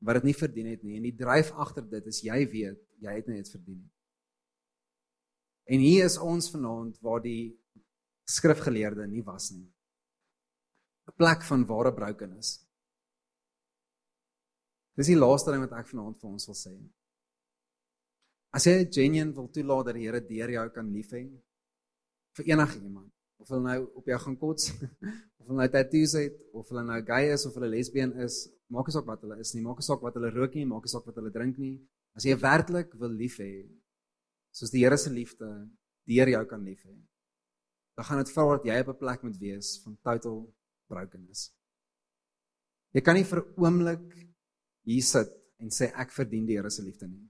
[0.00, 3.14] wat dit nie verdien het nie en die dryf agter dit is jy weet jy
[3.14, 3.90] het net verdien.
[5.70, 7.59] En hier is ons vanaand waar die
[8.36, 9.66] skrifgeleerde nie was nie.
[11.08, 12.58] 'n Plek van ware brokenis.
[14.96, 16.74] Dis die laaste ding wat ek vanaand vir ons wil sê.
[18.52, 21.24] As jy genuine wil toelaat dat die Here deur jou kan lief hê
[22.36, 23.10] vir enige iemand,
[23.42, 24.70] of hulle nou op jou gaan kots,
[25.40, 28.86] of hulle nou tattoos het, of hulle nou gay is of hulle lesbien is, maak
[28.86, 30.92] nie saak wat hulle is nie, maak nie saak wat hulle rook nie, maak nie
[30.92, 31.76] saak wat hulle drink nie.
[32.14, 33.50] As jy werklik wil lief hê,
[34.54, 35.48] soos die Here se liefde
[36.10, 36.96] deur jou kan lief hê,
[38.00, 40.38] dan gaan dit vra dat jy op 'n plek moet wees van total
[40.88, 41.52] brokenness.
[42.96, 44.30] Jy kan nie vir 'n oomblik
[44.84, 45.28] hier sit
[45.58, 47.28] en sê ek verdien die Here se liefde nie.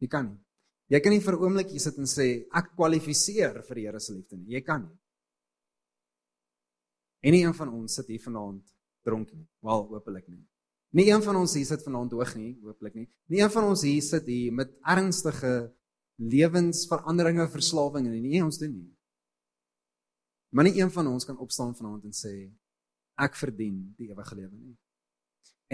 [0.00, 0.40] Jy kan nie.
[0.88, 4.00] Jy kan nie vir 'n oomblik hier sit en sê ek kwalifiseer vir die Here
[4.00, 4.52] se liefde nie.
[4.52, 4.98] Jy kan nie.
[7.22, 9.48] En nie een van ons sit hier vanaand dronk nie.
[9.62, 10.46] Wel, hopelik nie.
[10.90, 13.08] Nie een van ons hier sit vanaand hoog nie, hopelik nie.
[13.28, 15.72] Nie een van ons hier sit hier met ernstige
[16.16, 18.20] lewensveranderinge, verslawings nie.
[18.20, 18.93] Nie ons doen nie.
[20.54, 22.34] Maar nie een van ons kan opstaan vanaand en sê
[23.18, 24.76] ek verdien die ewige lewe nie.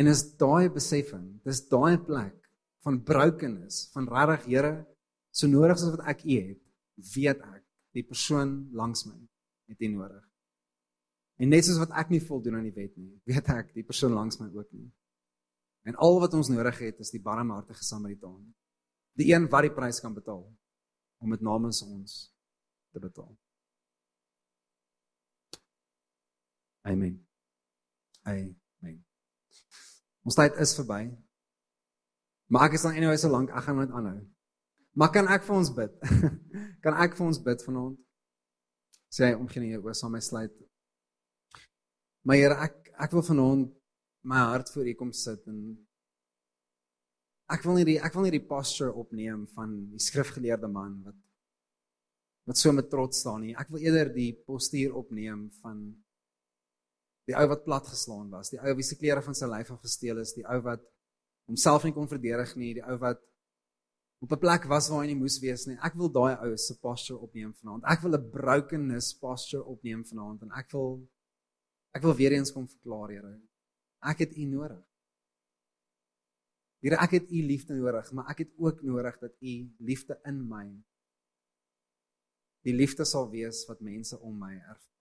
[0.01, 2.37] En is daai besefing, dis daai plek
[2.85, 4.72] van brokenis, van regtig Here,
[5.31, 6.62] so nodig as wat ek U het,
[7.14, 7.64] weet ek
[7.97, 9.18] die persoon langs my
[9.70, 10.24] het U nodig.
[11.41, 14.16] En net soos wat ek nie voldoen aan die wet nie, weet ek die persoon
[14.16, 14.89] langs my ook nie.
[15.89, 18.43] En al wat ons nodig het is die barmhartige Samaritaan.
[19.16, 20.45] Die een wat die prys kan betaal
[21.20, 22.18] om dit namens ons
[22.93, 23.33] te betaal.
[26.83, 27.18] Amen.
[28.26, 29.05] Amen.
[30.24, 31.05] Ons tyd is verby.
[32.51, 34.20] Maar ek is dan anyway so lank, ek gaan net aanhou.
[34.99, 35.93] Maar kan ek vir ons bid?
[36.85, 37.99] kan ek vir ons bid vanaand?
[39.11, 40.55] Sê hy omgee nie oor saam my sluit.
[42.26, 43.70] Maar Here, ek ek wil vanaand
[44.28, 45.61] my hart voor U kom sit en
[47.51, 51.16] ek wil nie die ek wil nie die posture opneem van die skrifgeleerde man wat
[52.51, 53.55] wat so met trots staan nie.
[53.55, 55.83] Ek wil eerder die postuur opneem van
[57.31, 59.83] die ou wat plat geslaan was, die ou wie se klere van sy lyf af
[59.85, 60.83] gesteel is, die ou wat
[61.51, 63.22] homself nie kon verdedig nie, die ou wat
[64.20, 65.78] op 'n plek was waar hy nie moes wees nie.
[65.83, 67.85] Ek wil daai ou se posture opneem vanaand.
[67.85, 71.09] Ek wil 'n brokenness posture opneem vanaand en ek wil
[71.95, 73.41] ek wil weer eens kom verklaar, Here.
[74.03, 74.85] Ek het U nodig.
[76.81, 80.49] Here, ek het U liefde nodig, maar ek het ook nodig dat U liefde in
[80.49, 80.66] my
[82.62, 85.00] die liefde sal wees wat mense om my ervaar.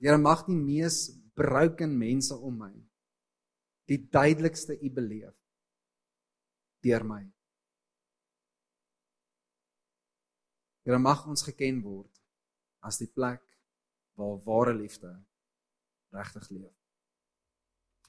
[0.00, 2.72] Here, mag die mees broken mense om my
[3.90, 5.34] die duidelikste U beleef
[6.84, 7.20] deur my.
[10.86, 12.22] Here, mag ons geken word
[12.86, 13.42] as die plek
[14.16, 15.12] waar ware liefde
[16.14, 16.76] regtig leef.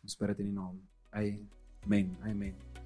[0.02, 0.80] Ons bid dit in die naam.
[1.12, 2.16] Amen.
[2.24, 2.81] Amen.